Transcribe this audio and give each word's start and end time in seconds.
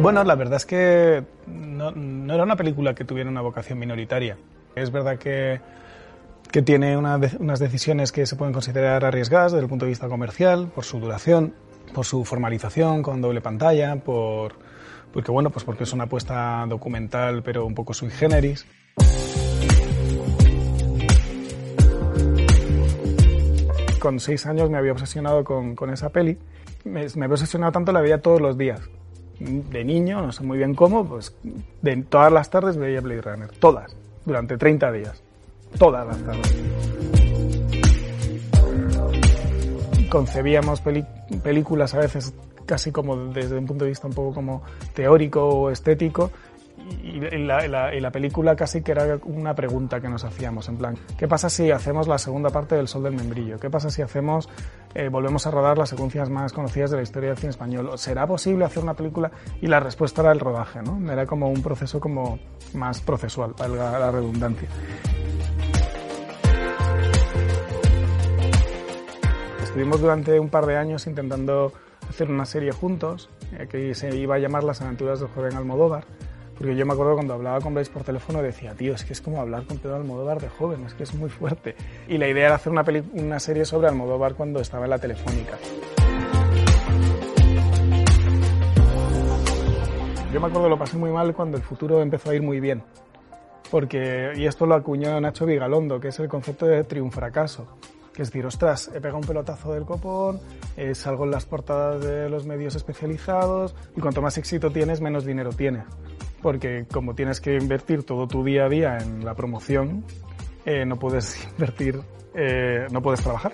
Bueno, 0.00 0.24
la 0.24 0.34
verdad 0.34 0.56
es 0.56 0.64
que 0.64 1.22
no, 1.46 2.32
era 2.32 2.42
una 2.42 2.56
película 2.56 2.94
que 2.94 3.04
tuviera 3.04 3.28
una 3.28 3.42
vocación 3.42 3.78
minoritaria. 3.78 4.38
Es 4.74 4.90
verdad 4.90 5.18
que, 5.18 5.60
que 6.50 6.62
tiene 6.62 6.96
unas 6.96 7.58
decisiones 7.58 8.10
que 8.10 8.24
se 8.24 8.34
pueden 8.34 8.54
considerar 8.54 9.04
arriesgadas 9.04 9.52
desde 9.52 9.64
el 9.64 9.68
punto 9.68 9.84
de 9.84 9.90
vista 9.90 10.08
comercial, 10.08 10.68
por 10.74 10.84
su 10.84 11.00
duración, 11.00 11.54
por 11.92 12.06
su 12.06 12.24
formalización 12.24 13.02
con 13.02 13.20
doble 13.20 13.42
pantalla, 13.42 13.94
por, 13.96 14.54
porque 15.12 15.30
bueno, 15.30 15.50
pues 15.50 15.66
porque 15.66 15.84
es 15.84 15.92
una 15.92 16.04
apuesta 16.04 16.64
documental 16.66 17.42
pero 17.42 17.66
un 17.66 17.74
poco 17.74 17.92
sui 17.92 18.08
generis. 18.08 18.66
Con 23.98 24.18
seis 24.18 24.46
años 24.46 24.70
me 24.70 24.78
había 24.78 24.92
obsesionado 24.92 25.44
con, 25.44 25.90
esa 25.92 26.08
peli. 26.08 26.38
Me, 26.84 27.06
me 27.16 27.26
había 27.26 27.34
obsesionado 27.34 27.70
tanto, 27.70 27.92
la 27.92 28.00
veía 28.00 28.22
todos 28.22 28.40
los 28.40 28.56
días 28.56 28.80
de 29.40 29.84
niño, 29.84 30.20
no 30.22 30.32
sé 30.32 30.44
muy 30.44 30.58
bien 30.58 30.74
cómo, 30.74 31.04
pues 31.04 31.34
de 31.82 31.96
todas 32.02 32.30
las 32.32 32.50
tardes 32.50 32.76
veía 32.76 33.00
Blade 33.00 33.22
Runner, 33.22 33.48
todas, 33.58 33.96
durante 34.24 34.56
30 34.56 34.92
días, 34.92 35.22
todas 35.78 36.06
las 36.06 36.18
tardes. 36.18 36.56
Concebíamos 40.10 40.82
películas 41.42 41.94
a 41.94 41.98
veces 41.98 42.34
casi 42.66 42.92
como 42.92 43.16
desde 43.32 43.56
un 43.56 43.66
punto 43.66 43.84
de 43.84 43.90
vista 43.90 44.06
un 44.06 44.12
poco 44.12 44.34
como 44.34 44.62
teórico 44.94 45.44
o 45.44 45.70
estético 45.70 46.30
y 47.02 47.20
la, 47.20 47.66
la, 47.68 48.10
película 48.10 48.56
casi 48.56 48.82
que 48.82 48.92
era 48.92 49.18
una 49.24 49.54
pregunta 49.54 50.00
que 50.00 50.08
nos 50.08 50.24
hacíamos, 50.24 50.68
en 50.68 50.76
plan, 50.76 50.98
¿qué 51.18 51.28
pasa 51.28 51.48
si 51.48 51.70
hacemos 51.70 52.08
la 52.08 52.18
segunda 52.18 52.50
parte 52.50 52.74
del 52.74 52.88
Sol 52.88 53.02
del 53.02 53.14
Membrillo? 53.14 53.58
¿Qué 53.58 53.70
pasa 53.70 53.90
si 53.90 54.02
hacemos, 54.02 54.48
eh, 54.94 55.08
volvemos 55.08 55.46
a 55.46 55.50
rodar 55.50 55.78
las 55.78 55.88
secuencias 55.88 56.30
más 56.30 56.52
conocidas 56.52 56.90
de 56.90 56.96
la 56.96 57.02
historia 57.02 57.30
del 57.30 57.38
cine 57.38 57.50
español? 57.50 57.90
¿Será 57.96 58.26
posible 58.26 58.64
hacer 58.64 58.82
una 58.82 58.94
película? 58.94 59.30
Y 59.60 59.66
la 59.66 59.80
respuesta 59.80 60.22
era 60.22 60.32
el 60.32 60.40
rodaje, 60.40 60.80
¿no? 60.82 61.10
Era 61.10 61.26
como 61.26 61.48
un 61.48 61.62
proceso 61.62 62.00
como 62.00 62.38
más 62.74 63.00
procesual, 63.00 63.54
valga 63.58 63.98
la 63.98 64.10
redundancia. 64.10 64.68
Estuvimos 69.62 70.00
durante 70.00 70.40
un 70.40 70.48
par 70.48 70.66
de 70.66 70.76
años 70.76 71.06
intentando 71.06 71.72
hacer 72.08 72.28
una 72.28 72.44
serie 72.44 72.72
juntos, 72.72 73.30
eh, 73.52 73.68
que 73.70 73.94
se 73.94 74.14
iba 74.16 74.34
a 74.34 74.38
llamar 74.38 74.64
Las 74.64 74.80
aventuras 74.80 75.20
del 75.20 75.28
joven 75.28 75.54
Almodóvar, 75.56 76.04
porque 76.60 76.76
yo 76.76 76.84
me 76.84 76.92
acuerdo 76.92 77.14
cuando 77.14 77.32
hablaba 77.32 77.58
con 77.62 77.72
Blaise 77.72 77.88
por 77.88 78.04
teléfono 78.04 78.42
decía, 78.42 78.74
tío, 78.74 78.92
es 78.92 79.02
que 79.02 79.14
es 79.14 79.22
como 79.22 79.40
hablar 79.40 79.64
con 79.64 79.78
Pedro 79.78 79.96
Almodóvar 79.96 80.42
de 80.42 80.50
joven, 80.50 80.84
es 80.84 80.92
que 80.92 81.04
es 81.04 81.14
muy 81.14 81.30
fuerte. 81.30 81.74
Y 82.06 82.18
la 82.18 82.28
idea 82.28 82.44
era 82.44 82.56
hacer 82.56 82.70
una, 82.70 82.84
una 83.14 83.40
serie 83.40 83.64
sobre 83.64 83.88
Almodóvar 83.88 84.34
cuando 84.34 84.60
estaba 84.60 84.84
en 84.84 84.90
la 84.90 84.98
telefónica. 84.98 85.56
Yo 90.30 90.38
me 90.38 90.48
acuerdo 90.48 90.68
lo 90.68 90.78
pasé 90.78 90.98
muy 90.98 91.10
mal 91.10 91.34
cuando 91.34 91.56
el 91.56 91.62
futuro 91.62 92.02
empezó 92.02 92.28
a 92.28 92.34
ir 92.34 92.42
muy 92.42 92.60
bien. 92.60 92.82
Porque, 93.70 94.32
y 94.36 94.44
esto 94.44 94.66
lo 94.66 94.74
acuñó 94.74 95.18
Nacho 95.18 95.46
Vigalondo, 95.46 95.98
que 95.98 96.08
es 96.08 96.18
el 96.18 96.28
concepto 96.28 96.66
de 96.66 96.84
triunfracaso. 96.84 97.68
Que 98.12 98.20
es 98.20 98.28
decir, 98.28 98.44
ostras, 98.44 98.90
he 98.94 99.00
pegado 99.00 99.16
un 99.16 99.26
pelotazo 99.26 99.72
del 99.72 99.86
copón, 99.86 100.38
eh, 100.76 100.94
salgo 100.94 101.24
en 101.24 101.30
las 101.30 101.46
portadas 101.46 102.04
de 102.04 102.28
los 102.28 102.44
medios 102.44 102.74
especializados 102.74 103.74
y 103.96 104.02
cuanto 104.02 104.20
más 104.20 104.36
éxito 104.36 104.70
tienes, 104.70 105.00
menos 105.00 105.24
dinero 105.24 105.52
tienes 105.52 105.84
porque 106.42 106.86
como 106.90 107.14
tienes 107.14 107.40
que 107.40 107.56
invertir 107.56 108.02
todo 108.02 108.26
tu 108.26 108.44
día 108.44 108.64
a 108.64 108.68
día 108.68 108.98
en 108.98 109.24
la 109.24 109.34
promoción, 109.34 110.04
eh, 110.64 110.84
no 110.84 110.98
puedes 110.98 111.46
invertir, 111.52 112.00
eh, 112.34 112.86
no 112.90 113.02
puedes 113.02 113.20
trabajar. 113.20 113.52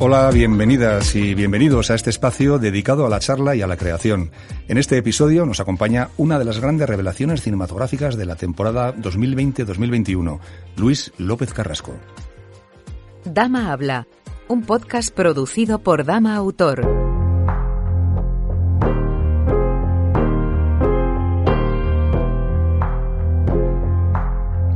Hola, 0.00 0.30
bienvenidas 0.32 1.14
y 1.14 1.34
bienvenidos 1.34 1.90
a 1.90 1.94
este 1.94 2.10
espacio 2.10 2.58
dedicado 2.58 3.06
a 3.06 3.08
la 3.08 3.20
charla 3.20 3.54
y 3.54 3.62
a 3.62 3.68
la 3.68 3.76
creación. 3.76 4.32
En 4.66 4.76
este 4.76 4.98
episodio 4.98 5.46
nos 5.46 5.60
acompaña 5.60 6.08
una 6.16 6.38
de 6.38 6.44
las 6.44 6.58
grandes 6.58 6.88
revelaciones 6.88 7.42
cinematográficas 7.42 8.16
de 8.16 8.26
la 8.26 8.34
temporada 8.34 8.94
2020-2021, 8.96 10.40
Luis 10.76 11.12
López 11.16 11.54
Carrasco. 11.54 11.94
Dama 13.24 13.72
Habla, 13.72 14.08
un 14.48 14.62
podcast 14.62 15.14
producido 15.14 15.78
por 15.78 16.04
Dama 16.04 16.34
Autor. 16.34 17.03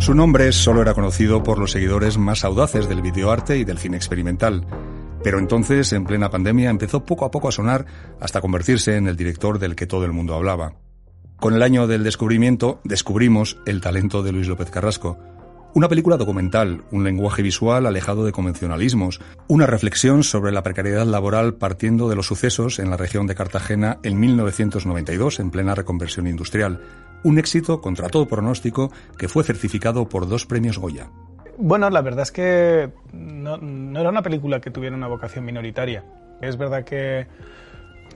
Su 0.08 0.14
nombre 0.14 0.50
solo 0.52 0.80
era 0.80 0.94
conocido 0.94 1.42
por 1.42 1.58
los 1.58 1.72
seguidores 1.72 2.16
más 2.16 2.42
audaces 2.42 2.88
del 2.88 3.02
videoarte 3.02 3.58
y 3.58 3.64
del 3.64 3.76
cine 3.76 3.98
experimental. 3.98 4.64
Pero 5.22 5.38
entonces, 5.38 5.92
en 5.92 6.06
plena 6.06 6.30
pandemia, 6.30 6.70
empezó 6.70 7.04
poco 7.04 7.26
a 7.26 7.30
poco 7.30 7.48
a 7.48 7.52
sonar 7.52 7.84
hasta 8.18 8.41
convertirse 8.41 8.97
en 8.97 9.06
el 9.06 9.16
director 9.16 9.58
del 9.58 9.76
que 9.76 9.86
todo 9.86 10.06
el 10.06 10.14
mundo 10.14 10.34
hablaba. 10.34 10.72
Con 11.36 11.52
el 11.52 11.62
año 11.62 11.86
del 11.86 12.04
descubrimiento, 12.04 12.80
descubrimos 12.84 13.58
el 13.66 13.82
talento 13.82 14.22
de 14.22 14.32
Luis 14.32 14.48
López 14.48 14.70
Carrasco. 14.70 15.18
Una 15.74 15.91
película 15.91 16.16
documental, 16.16 16.84
un 16.91 17.04
lenguaje 17.04 17.42
visual 17.42 17.84
alejado 17.84 18.24
de 18.24 18.32
convencionalismos, 18.32 19.20
una 19.47 19.66
reflexión 19.66 20.22
sobre 20.22 20.52
la 20.52 20.62
precariedad 20.62 21.04
laboral 21.04 21.56
partiendo 21.56 22.08
de 22.08 22.16
los 22.16 22.28
sucesos 22.28 22.78
en 22.78 22.88
la 22.88 22.97
región 22.97 23.26
de 23.26 23.34
Cartagena 23.34 23.98
en 24.02 24.18
1992, 24.18 25.38
en 25.38 25.50
plena 25.50 25.74
reconversión 25.74 26.26
industrial, 26.26 26.80
un 27.24 27.38
éxito 27.38 27.80
contra 27.80 28.08
todo 28.08 28.26
pronóstico 28.26 28.90
que 29.16 29.28
fue 29.28 29.44
certificado 29.44 30.08
por 30.08 30.28
dos 30.28 30.46
premios 30.46 30.78
Goya. 30.78 31.08
Bueno, 31.56 31.90
la 31.90 32.02
verdad 32.02 32.22
es 32.22 32.32
que 32.32 32.90
no, 33.12 33.56
era 33.98 34.08
una 34.08 34.22
película 34.22 34.60
que 34.60 34.70
tuviera 34.70 34.94
una 34.94 35.08
vocación 35.08 35.44
minoritaria. 35.44 36.04
Es 36.40 36.56
verdad 36.56 36.84
que, 36.84 37.26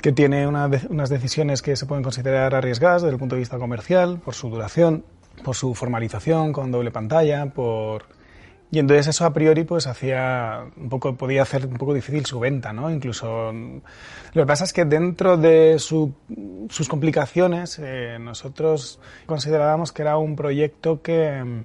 que 0.00 0.12
tiene 0.12 0.46
unas 0.46 1.10
decisiones 1.10 1.60
que 1.60 1.74
se 1.74 1.86
pueden 1.86 2.04
considerar 2.04 2.54
arriesgadas 2.54 3.02
desde 3.02 3.14
el 3.14 3.18
punto 3.18 3.34
de 3.34 3.40
vista 3.40 3.58
comercial, 3.58 4.20
por 4.24 4.34
su 4.34 4.48
duración, 4.48 5.04
por 5.42 5.56
su 5.56 5.74
formalización 5.74 6.52
con 6.52 6.70
doble 6.70 6.92
pantalla, 6.92 7.46
por 7.46 8.04
y 8.72 8.78
entonces 8.78 9.06
eso 9.08 9.26
a 9.26 9.34
priori 9.34 9.64
pues 9.64 9.86
hacía 9.86 10.64
un 10.78 10.88
poco, 10.88 11.14
podía 11.14 11.42
hacer 11.42 11.66
un 11.66 11.76
poco 11.76 11.92
difícil 11.92 12.24
su 12.24 12.40
venta, 12.40 12.72
¿no? 12.72 12.90
Incluso 12.90 13.52
lo 13.52 14.42
que 14.42 14.46
pasa 14.46 14.64
es 14.64 14.72
que 14.72 14.86
dentro 14.86 15.36
de 15.36 15.78
sus 15.78 16.14
complicaciones 16.88 17.78
eh, 17.78 18.16
nosotros 18.18 18.98
considerábamos 19.26 19.92
que 19.92 20.00
era 20.00 20.16
un 20.16 20.36
proyecto 20.36 21.02
que, 21.02 21.64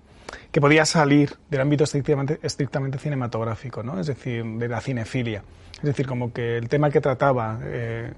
que 0.52 0.60
podía 0.60 0.84
salir 0.84 1.34
del 1.50 1.62
ámbito 1.62 1.86
estrictamente, 1.86 2.40
estrictamente 2.44 2.98
cinematográfico, 2.98 3.84
¿no? 3.84 4.02
Es 4.02 4.08
decir, 4.08 4.44
de 4.44 4.68
la 4.68 4.82
cinefilia. 4.82 5.44
Es 5.78 5.84
decir, 5.84 6.08
como 6.08 6.34
que 6.34 6.58
el 6.58 6.68
tema 6.68 6.90
que 6.90 7.00
trataba 7.00 7.58
eh, 7.64 8.12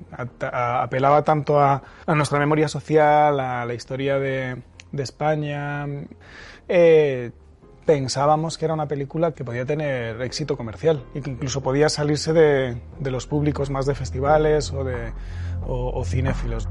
apelaba 0.52 1.24
tanto 1.24 1.60
a, 1.60 1.84
a, 2.08 2.16
nuestra 2.16 2.40
memoria 2.40 2.68
social, 2.68 3.40
a 3.40 3.66
la 3.66 3.74
historia 3.76 4.18
de, 4.18 4.56
de 4.92 5.04
España. 5.04 5.86
Eh, 6.68 7.30
pensábamos 7.86 8.58
que 8.58 8.66
era 8.66 8.74
una 8.74 8.88
película 8.88 9.32
que 9.32 9.44
podía 9.44 9.66
tener 9.66 10.22
éxito 10.22 10.58
comercial 10.58 11.04
y 11.14 11.22
que 11.22 11.32
incluso 11.32 11.62
podía 11.62 11.90
salirse 11.90 12.34
de, 12.34 12.78
los 13.02 13.28
públicos 13.28 13.70
más 13.70 13.86
de 13.86 13.96
festivales 13.96 14.72
o 14.72 14.84
de 14.84 15.14
o, 15.68 16.04
cinéfilos. 16.06 16.68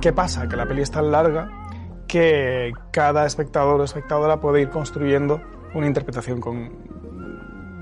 ¿Qué 0.00 0.12
pasa? 0.12 0.48
Que 0.48 0.56
la 0.56 0.66
peli 0.66 0.82
es 0.82 0.90
tan 0.90 1.10
larga 1.10 1.50
que 2.06 2.72
cada 2.90 3.26
espectador 3.26 3.80
o 3.80 3.84
espectadora 3.84 4.40
puede 4.40 4.62
ir 4.62 4.70
construyendo 4.70 5.40
una 5.74 5.86
interpretación 5.86 6.40
con, 6.40 6.99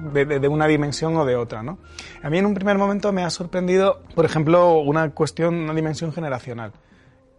de, 0.09 0.49
una 0.49 0.67
dimensión 0.67 1.17
o 1.17 1.25
de 1.25 1.37
otra. 1.37 1.63
¿no? 1.63 1.79
A 2.23 2.31
mí 2.31 2.39
en 2.39 2.47
un 2.47 2.55
primer 2.55 2.77
momento 2.79 3.13
me 3.13 3.23
ha 3.25 3.31
sorprendido, 3.31 4.01
por 4.15 4.25
ejemplo, 4.25 4.79
una 4.81 5.11
cuestión, 5.11 5.55
una 5.55 5.75
dimensión 5.75 6.13
generacional. 6.13 6.73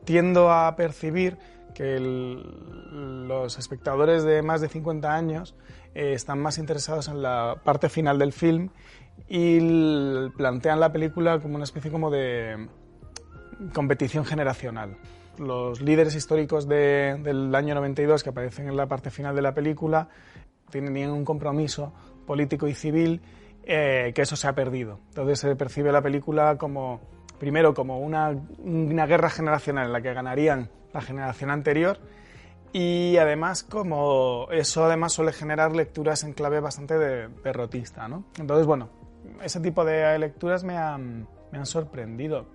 Tiendo 0.06 0.52
a 0.52 0.76
percibir 0.76 1.38
que 1.76 1.98
los 2.00 3.58
espectadores 3.60 4.24
de 4.24 4.42
más 4.42 4.62
de 4.62 4.70
50 4.70 5.14
años 5.14 5.56
eh, 5.94 6.14
están 6.14 6.40
más 6.42 6.58
interesados 6.58 7.08
en 7.08 7.22
la 7.22 7.58
parte 7.64 7.90
final 7.90 8.18
del 8.18 8.34
film 8.34 8.70
y 9.28 10.30
plantean 10.38 10.80
la 10.80 10.92
película 10.92 11.40
como 11.40 11.56
una 11.56 11.64
especie 11.66 11.92
como 11.92 12.10
de 12.10 12.68
competición 13.74 14.26
generacional. 14.26 14.98
los 15.38 15.80
líderes 15.80 16.16
históricos 16.16 16.68
de- 16.68 17.18
del 17.24 17.54
año 17.56 17.74
92 17.76 18.24
que 18.24 18.30
aparecen 18.32 18.68
en 18.68 18.76
la 18.76 18.88
parte 18.88 19.10
final 19.10 19.34
de 19.36 19.42
la 19.42 19.54
película 19.54 20.10
tenían 20.70 21.12
un 21.12 21.24
compromiso 21.24 21.94
político 22.30 22.68
y 22.68 22.76
civil 22.76 23.22
eh, 23.64 24.12
que 24.14 24.22
eso 24.22 24.36
se 24.36 24.48
ha 24.48 24.54
perdido. 24.54 25.00
Entonces 25.08 25.40
se 25.40 25.56
percibe 25.56 25.92
la 25.92 26.04
película 26.04 26.60
como, 26.60 27.02
primero, 27.40 27.74
como 27.74 27.98
una, 27.98 28.38
una 28.60 29.08
guerra 29.08 29.32
generacional 29.32 29.88
en 29.88 29.94
la 29.94 30.02
que 30.02 30.14
ganarían 30.14 30.70
la 30.94 31.02
generación 31.02 31.50
anterior 31.50 31.98
y 32.72 33.18
además 33.18 33.64
como 33.64 34.48
eso 34.52 34.86
además 34.86 35.14
suele 35.14 35.34
generar 35.34 35.76
lecturas 35.76 36.24
en 36.24 36.34
clave 36.34 36.60
bastante 36.60 37.00
de 37.00 37.30
derrotista, 37.44 38.08
¿no? 38.08 38.26
Entonces, 38.38 38.68
bueno, 38.68 38.90
ese 39.44 39.60
tipo 39.60 39.84
de 39.84 40.20
lecturas 40.20 40.64
me 40.64 40.78
han, 40.78 41.28
me 41.52 41.58
han 41.58 41.66
sorprendido. 41.66 42.46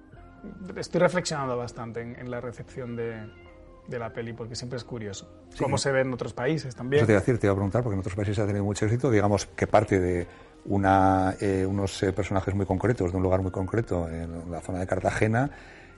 Estoy 0.76 1.00
reflexionando 1.00 1.56
bastante 1.56 2.00
en, 2.00 2.16
en 2.16 2.30
la 2.30 2.40
recepción 2.40 2.94
de, 2.94 3.26
de 3.86 3.98
la 3.98 4.12
peli 4.12 4.32
porque 4.32 4.54
siempre 4.56 4.76
es 4.78 4.84
curioso. 4.84 5.28
Cómo 5.58 5.76
se 5.78 5.92
ve 5.92 6.00
en 6.00 6.12
otros 6.12 6.32
países 6.32 6.74
también. 6.74 7.00
Eso 7.00 7.06
te 7.06 7.12
iba 7.12 7.18
a 7.18 7.20
decir, 7.20 7.38
te 7.38 7.46
iba 7.46 7.52
a 7.52 7.56
preguntar, 7.56 7.82
porque 7.82 7.94
en 7.94 8.00
otros 8.00 8.14
países 8.14 8.38
ha 8.38 8.46
tenido 8.46 8.64
mucho 8.64 8.86
éxito, 8.86 9.10
digamos 9.10 9.46
que 9.46 9.66
parte 9.66 10.00
de 10.00 10.26
una, 10.66 11.34
eh, 11.40 11.66
unos 11.68 12.02
eh, 12.02 12.12
personajes 12.12 12.54
muy 12.54 12.64
concretos, 12.66 13.10
de 13.10 13.16
un 13.18 13.22
lugar 13.22 13.42
muy 13.42 13.50
concreto, 13.50 14.08
en 14.08 14.50
la 14.50 14.60
zona 14.62 14.78
de 14.78 14.86
Cartagena, 14.86 15.50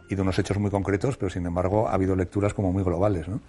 y 0.09 0.15
de 0.15 0.23
unos 0.23 0.38
hechos 0.38 0.59
muy 0.59 0.71
concretos, 0.71 1.17
pero 1.17 1.31
sin 1.31 1.47
embargo 1.47 1.88
ha 1.88 1.93
habido 1.94 2.17
lecturas 2.17 2.55
como 2.55 2.73
muy 2.73 2.83
globales, 2.83 3.29
¿no? 3.29 3.41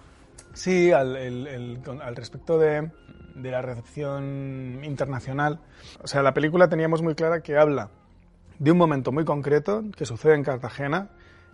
Sí, 0.54 0.92
al, 0.92 1.16
el- 1.16 1.46
el- 1.46 1.80
con- 1.84 2.00
al 2.02 2.14
respecto 2.16 2.58
de, 2.58 2.90
de 3.34 3.50
la 3.50 3.62
recepción 3.62 4.80
internacional, 4.82 5.60
o 6.02 6.06
sea, 6.08 6.22
la 6.22 6.34
película 6.34 6.68
teníamos 6.68 7.02
muy 7.02 7.14
clara 7.14 7.40
que 7.42 7.56
habla 7.56 7.90
de 8.58 8.72
un 8.72 8.78
momento 8.78 9.12
muy 9.12 9.24
concreto 9.24 9.84
que 9.96 10.04
sucede 10.04 10.34
en 10.34 10.42
Cartagena 10.42 11.10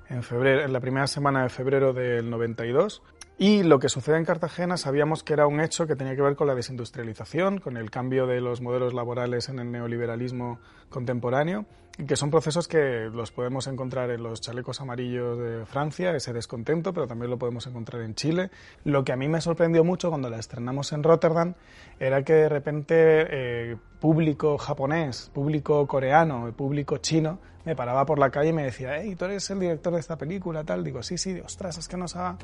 en, 0.08 0.22
febrero, 0.22 0.62
en 0.62 0.72
la 0.72 0.80
primera 0.80 1.06
semana 1.06 1.42
de 1.42 1.48
febrero 1.48 1.92
del 1.92 2.28
92. 2.30 3.02
Y 3.36 3.64
lo 3.64 3.80
que 3.80 3.88
sucede 3.88 4.16
en 4.16 4.24
Cartagena 4.24 4.76
sabíamos 4.76 5.24
que 5.24 5.32
era 5.32 5.48
un 5.48 5.60
hecho 5.60 5.88
que 5.88 5.96
tenía 5.96 6.14
que 6.14 6.22
ver 6.22 6.36
con 6.36 6.46
la 6.46 6.54
desindustrialización, 6.54 7.58
con 7.58 7.76
el 7.76 7.90
cambio 7.90 8.28
de 8.28 8.40
los 8.40 8.60
modelos 8.60 8.94
laborales 8.94 9.48
en 9.48 9.58
el 9.58 9.72
neoliberalismo 9.72 10.60
contemporáneo, 10.88 11.66
y 11.98 12.04
que 12.04 12.14
son 12.14 12.30
procesos 12.30 12.68
que 12.68 13.10
los 13.12 13.32
podemos 13.32 13.66
encontrar 13.66 14.10
en 14.10 14.22
los 14.22 14.40
chalecos 14.40 14.80
amarillos 14.80 15.36
de 15.38 15.66
Francia, 15.66 16.14
ese 16.14 16.32
descontento, 16.32 16.92
pero 16.92 17.08
también 17.08 17.28
lo 17.28 17.36
podemos 17.36 17.66
encontrar 17.66 18.02
en 18.02 18.14
Chile. 18.14 18.50
Lo 18.84 19.02
que 19.02 19.12
a 19.12 19.16
mí 19.16 19.26
me 19.26 19.40
sorprendió 19.40 19.82
mucho 19.82 20.10
cuando 20.10 20.30
la 20.30 20.38
estrenamos 20.38 20.92
en 20.92 21.02
Rotterdam 21.02 21.54
era 21.98 22.22
que 22.22 22.34
de 22.34 22.48
repente 22.48 22.94
eh, 22.96 23.76
público 23.98 24.58
japonés, 24.58 25.30
público 25.34 25.84
coreano, 25.88 26.52
público 26.56 26.98
chino 26.98 27.40
me 27.64 27.74
paraba 27.74 28.04
por 28.04 28.18
la 28.18 28.30
calle 28.30 28.50
y 28.50 28.52
me 28.52 28.64
decía, 28.64 29.00
hey, 29.00 29.16
tú 29.16 29.24
eres 29.24 29.48
el 29.50 29.58
director 29.58 29.92
de 29.94 30.00
esta 30.00 30.18
película, 30.18 30.64
tal. 30.64 30.84
Digo, 30.84 31.02
sí, 31.02 31.16
sí, 31.16 31.40
ostras, 31.40 31.78
es 31.78 31.88
que 31.88 31.96
nos 31.96 32.14
ha, 32.14 32.36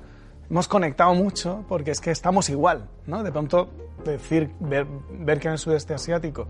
hemos 0.51 0.69
conectado 0.69 1.15
mucho 1.15 1.65
porque 1.69 1.93
es 1.93 2.01
que 2.01 2.11
estamos 2.11 2.51
igual, 2.51 2.89
¿no? 3.07 3.23
De 3.23 3.31
pronto 3.31 3.71
decir, 4.05 4.51
ver, 4.61 4.87
ver 5.11 5.39
que 5.39 5.49
en 5.49 5.53
el 5.53 5.59
sudeste 5.59 5.95
asiático 5.95 6.49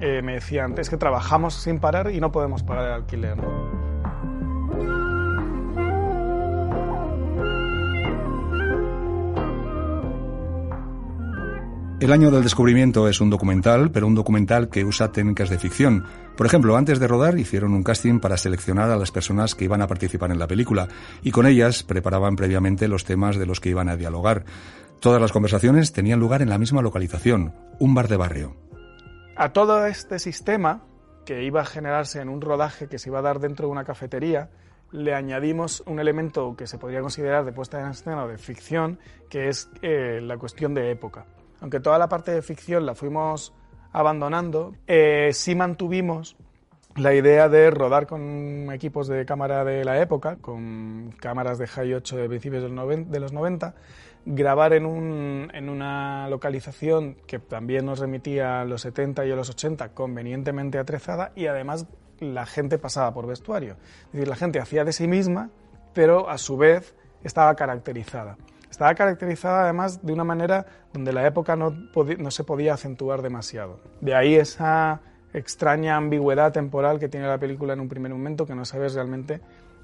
eh, 0.00 0.22
me 0.22 0.34
decían, 0.34 0.74
es 0.76 0.90
que 0.90 0.96
trabajamos 0.96 1.54
sin 1.54 1.78
parar 1.78 2.10
y 2.10 2.20
no 2.20 2.30
podemos 2.30 2.62
pagar 2.62 2.86
el 2.86 2.92
alquiler, 2.92 3.38
El 12.04 12.12
año 12.12 12.30
del 12.30 12.42
descubrimiento 12.42 13.08
es 13.08 13.22
un 13.22 13.30
documental, 13.30 13.90
pero 13.90 14.06
un 14.06 14.14
documental 14.14 14.68
que 14.68 14.84
usa 14.84 15.10
técnicas 15.10 15.48
de 15.48 15.58
ficción. 15.58 16.04
Por 16.36 16.44
ejemplo, 16.44 16.76
antes 16.76 16.98
de 17.00 17.08
rodar 17.08 17.38
hicieron 17.38 17.72
un 17.72 17.82
casting 17.82 18.20
para 18.20 18.36
seleccionar 18.36 18.90
a 18.90 18.98
las 18.98 19.10
personas 19.10 19.54
que 19.54 19.64
iban 19.64 19.80
a 19.80 19.86
participar 19.86 20.30
en 20.30 20.38
la 20.38 20.46
película 20.46 20.86
y 21.22 21.30
con 21.30 21.46
ellas 21.46 21.82
preparaban 21.82 22.36
previamente 22.36 22.88
los 22.88 23.06
temas 23.06 23.38
de 23.38 23.46
los 23.46 23.58
que 23.58 23.70
iban 23.70 23.88
a 23.88 23.96
dialogar. 23.96 24.44
Todas 25.00 25.18
las 25.18 25.32
conversaciones 25.32 25.94
tenían 25.94 26.20
lugar 26.20 26.42
en 26.42 26.50
la 26.50 26.58
misma 26.58 26.82
localización, 26.82 27.54
un 27.78 27.94
bar 27.94 28.08
de 28.08 28.18
barrio. 28.18 28.54
A 29.34 29.54
todo 29.54 29.86
este 29.86 30.18
sistema 30.18 30.84
que 31.24 31.42
iba 31.42 31.62
a 31.62 31.64
generarse 31.64 32.20
en 32.20 32.28
un 32.28 32.42
rodaje 32.42 32.86
que 32.86 32.98
se 32.98 33.08
iba 33.08 33.20
a 33.20 33.22
dar 33.22 33.40
dentro 33.40 33.68
de 33.68 33.72
una 33.72 33.84
cafetería, 33.84 34.50
le 34.92 35.14
añadimos 35.14 35.82
un 35.86 35.98
elemento 36.00 36.54
que 36.54 36.66
se 36.66 36.76
podría 36.76 37.00
considerar 37.00 37.46
de 37.46 37.52
puesta 37.52 37.80
en 37.80 37.92
escena 37.92 38.24
o 38.24 38.28
de 38.28 38.36
ficción, 38.36 38.98
que 39.30 39.48
es 39.48 39.70
eh, 39.80 40.20
la 40.20 40.36
cuestión 40.36 40.74
de 40.74 40.90
época. 40.90 41.24
Aunque 41.64 41.80
toda 41.80 41.98
la 41.98 42.10
parte 42.10 42.30
de 42.30 42.42
ficción 42.42 42.84
la 42.84 42.94
fuimos 42.94 43.54
abandonando, 43.90 44.74
eh, 44.86 45.30
sí 45.32 45.54
mantuvimos 45.54 46.36
la 46.94 47.14
idea 47.14 47.48
de 47.48 47.70
rodar 47.70 48.06
con 48.06 48.68
equipos 48.70 49.08
de 49.08 49.24
cámara 49.24 49.64
de 49.64 49.82
la 49.82 49.98
época, 49.98 50.36
con 50.42 51.14
cámaras 51.18 51.56
de 51.56 51.66
High 51.66 51.94
8 51.94 52.18
de 52.18 52.28
principios 52.28 52.62
de 52.64 53.18
los 53.18 53.32
90, 53.32 53.74
grabar 54.26 54.74
en, 54.74 54.84
un- 54.84 55.50
en 55.54 55.70
una 55.70 56.28
localización 56.28 57.16
que 57.26 57.38
también 57.38 57.86
nos 57.86 57.98
remitía 57.98 58.60
a 58.60 58.64
los 58.66 58.82
70 58.82 59.24
y 59.24 59.30
a 59.32 59.34
los 59.36 59.48
80 59.48 59.88
convenientemente 59.94 60.76
atrezada 60.78 61.32
y 61.34 61.46
además 61.46 61.86
la 62.20 62.44
gente 62.44 62.76
pasaba 62.76 63.14
por 63.14 63.26
vestuario. 63.26 63.76
Es 64.08 64.12
decir, 64.12 64.28
la 64.28 64.36
gente 64.36 64.60
hacía 64.60 64.84
de 64.84 64.92
sí 64.92 65.08
misma, 65.08 65.48
pero 65.94 66.28
a 66.28 66.36
su 66.36 66.58
vez 66.58 66.94
estaba 67.22 67.54
caracterizada. 67.54 68.36
Estaba 68.74 68.92
caracterizada 68.96 69.62
además 69.62 70.04
de 70.04 70.12
una 70.12 70.24
manera 70.24 70.66
donde 70.92 71.12
la 71.12 71.24
época 71.24 71.54
no, 71.54 71.70
no 72.18 72.30
se 72.32 72.42
podía 72.42 72.74
acentuar 72.74 73.22
demasiado. 73.22 73.78
De 74.00 74.16
ahí 74.16 74.34
esa 74.34 75.00
extraña 75.32 75.94
ambigüedad 75.94 76.52
temporal 76.52 76.98
que 76.98 77.08
tiene 77.08 77.28
la 77.28 77.38
película 77.38 77.74
en 77.74 77.78
un 77.78 77.88
primer 77.88 78.10
momento 78.10 78.46
que 78.46 78.56
no 78.56 78.64
sabes 78.64 78.94
realmente, 78.94 79.40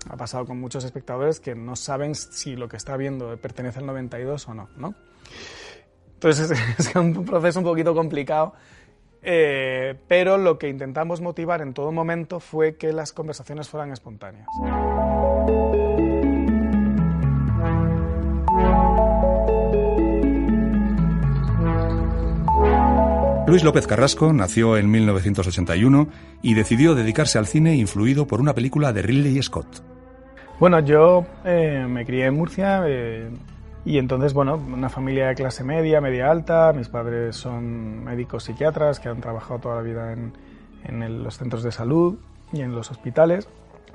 ha 0.09 0.17
pasado 0.17 0.45
con 0.45 0.59
muchos 0.59 0.83
espectadores 0.83 1.39
que 1.39 1.55
no 1.55 1.77
saben 1.77 2.17
si 2.17 2.57
lo 2.57 2.69
que 2.69 2.79
está 2.79 2.97
viendo 2.97 3.37
pertenece 3.37 3.79
al 3.79 3.87
92 3.87 4.49
o 4.49 4.55
no, 4.55 4.69
¿no? 4.77 4.97
Entonces 6.15 6.51
es, 6.51 6.61
es 6.89 6.97
un 6.97 7.25
proceso 7.25 7.61
un 7.61 7.67
poquito 7.67 7.95
complicado, 7.95 8.55
eh, 9.23 9.95
pero 10.09 10.37
lo 10.37 10.59
que 10.59 10.69
intentamos 10.69 11.21
motivar 11.21 11.61
en 11.61 11.75
todo 11.75 11.93
momento 11.93 12.41
fue 12.41 12.75
que 12.75 12.93
las 12.93 13.13
conversaciones 13.13 13.69
fueran 13.69 13.93
espontáneas. 13.93 14.49
Luis 23.50 23.64
López 23.64 23.88
Carrasco 23.88 24.32
nació 24.32 24.76
en 24.76 24.88
1981 24.88 26.06
y 26.41 26.55
decidió 26.55 26.94
dedicarse 26.94 27.37
al 27.37 27.49
cine 27.49 27.75
influido 27.75 28.29
por 28.29 28.41
una 28.41 28.55
película 28.55 28.93
de 28.93 29.02
Ridley 29.02 29.43
Scott. 29.43 29.82
Bueno, 30.61 30.79
yo 30.79 31.26
eh, 31.44 31.85
me 31.88 32.06
crié 32.06 32.26
en 32.26 32.35
Murcia 32.35 32.85
eh, 32.87 33.29
y 33.85 33.99
entonces, 33.99 34.35
bueno, 34.35 34.55
una 34.55 34.88
familia 34.88 35.26
de 35.26 35.35
clase 35.35 35.64
media, 35.64 36.00
media 36.00 36.31
alta. 36.31 36.72
Mis 36.72 36.89
padres 36.89 37.34
son 37.34 38.05
médicos 38.05 38.44
psiquiatras 38.44 39.01
que 39.01 39.08
han 39.08 39.20
trabajado 39.20 39.58
toda 39.58 39.75
la 39.75 39.82
vida 39.82 40.13
en, 40.13 41.25
los 41.25 41.36
centros 41.36 41.65
de 41.65 41.72
salud 41.72 42.20
y 42.53 42.60
en 42.60 42.72
los 42.72 42.93
hospitales 42.93 43.48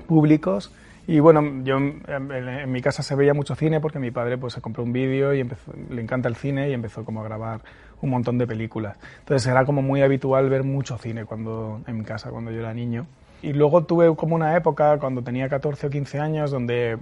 públicos. 0.06 0.70
Y 1.06 1.18
bueno, 1.20 1.64
yo 1.64 1.78
en, 1.78 2.70
mi 2.70 2.82
casa 2.82 3.02
se 3.02 3.14
veía 3.14 3.32
mucho 3.32 3.54
cine 3.54 3.80
porque 3.80 3.98
mi 3.98 4.10
padre 4.10 4.36
pues 4.36 4.52
se 4.52 4.60
compró 4.60 4.82
un 4.82 4.92
vídeo 4.92 5.32
y 5.32 5.48
le 5.88 6.02
encanta 6.02 6.28
el 6.28 6.36
cine 6.36 6.68
y 6.68 6.74
empezó 6.74 7.06
como 7.06 7.22
a 7.22 7.24
grabar 7.24 7.62
un 8.02 8.10
montón 8.10 8.38
de 8.38 8.46
películas. 8.46 8.96
Entonces 9.20 9.46
era 9.46 9.64
como 9.64 9.82
muy 9.82 10.02
habitual 10.02 10.48
ver 10.48 10.64
mucho 10.64 10.98
cine 10.98 11.24
cuando 11.24 11.80
en 11.86 11.98
mi 11.98 12.04
casa 12.04 12.30
cuando 12.30 12.50
yo 12.50 12.60
era 12.60 12.74
niño. 12.74 13.06
Y 13.42 13.52
luego 13.52 13.84
tuve 13.84 14.14
como 14.16 14.34
una 14.34 14.56
época 14.56 14.98
cuando 14.98 15.22
tenía 15.22 15.48
14 15.48 15.86
o 15.86 15.90
15 15.90 16.18
años 16.18 16.50
donde 16.50 16.98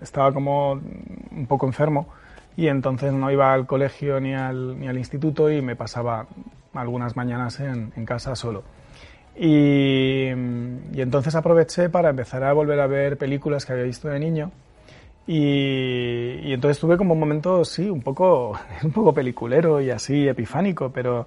estaba 0.00 0.32
como 0.32 0.72
un 0.72 1.46
poco 1.46 1.66
enfermo 1.66 2.08
y 2.56 2.68
entonces 2.68 3.12
no 3.12 3.30
iba 3.30 3.52
al 3.52 3.66
colegio 3.66 4.20
ni 4.20 4.34
al, 4.34 4.78
ni 4.78 4.88
al 4.88 4.96
instituto 4.96 5.50
y 5.50 5.60
me 5.60 5.76
pasaba 5.76 6.26
algunas 6.72 7.16
mañanas 7.16 7.60
en, 7.60 7.92
en 7.96 8.04
casa 8.04 8.34
solo. 8.34 8.62
Y, 9.36 10.28
y 10.28 11.00
entonces 11.00 11.34
aproveché 11.34 11.88
para 11.88 12.10
empezar 12.10 12.44
a 12.44 12.52
volver 12.52 12.80
a 12.80 12.86
ver 12.86 13.18
películas 13.18 13.66
que 13.66 13.72
había 13.72 13.84
visto 13.84 14.08
de 14.08 14.20
niño. 14.20 14.52
Y, 15.26 16.40
y 16.42 16.52
entonces 16.52 16.78
tuve 16.78 16.98
como 16.98 17.14
un 17.14 17.20
momento, 17.20 17.64
sí, 17.64 17.88
un 17.88 18.02
poco, 18.02 18.58
un 18.82 18.92
poco 18.92 19.14
peliculero 19.14 19.80
y 19.80 19.90
así 19.90 20.28
epifánico, 20.28 20.90
pero 20.90 21.26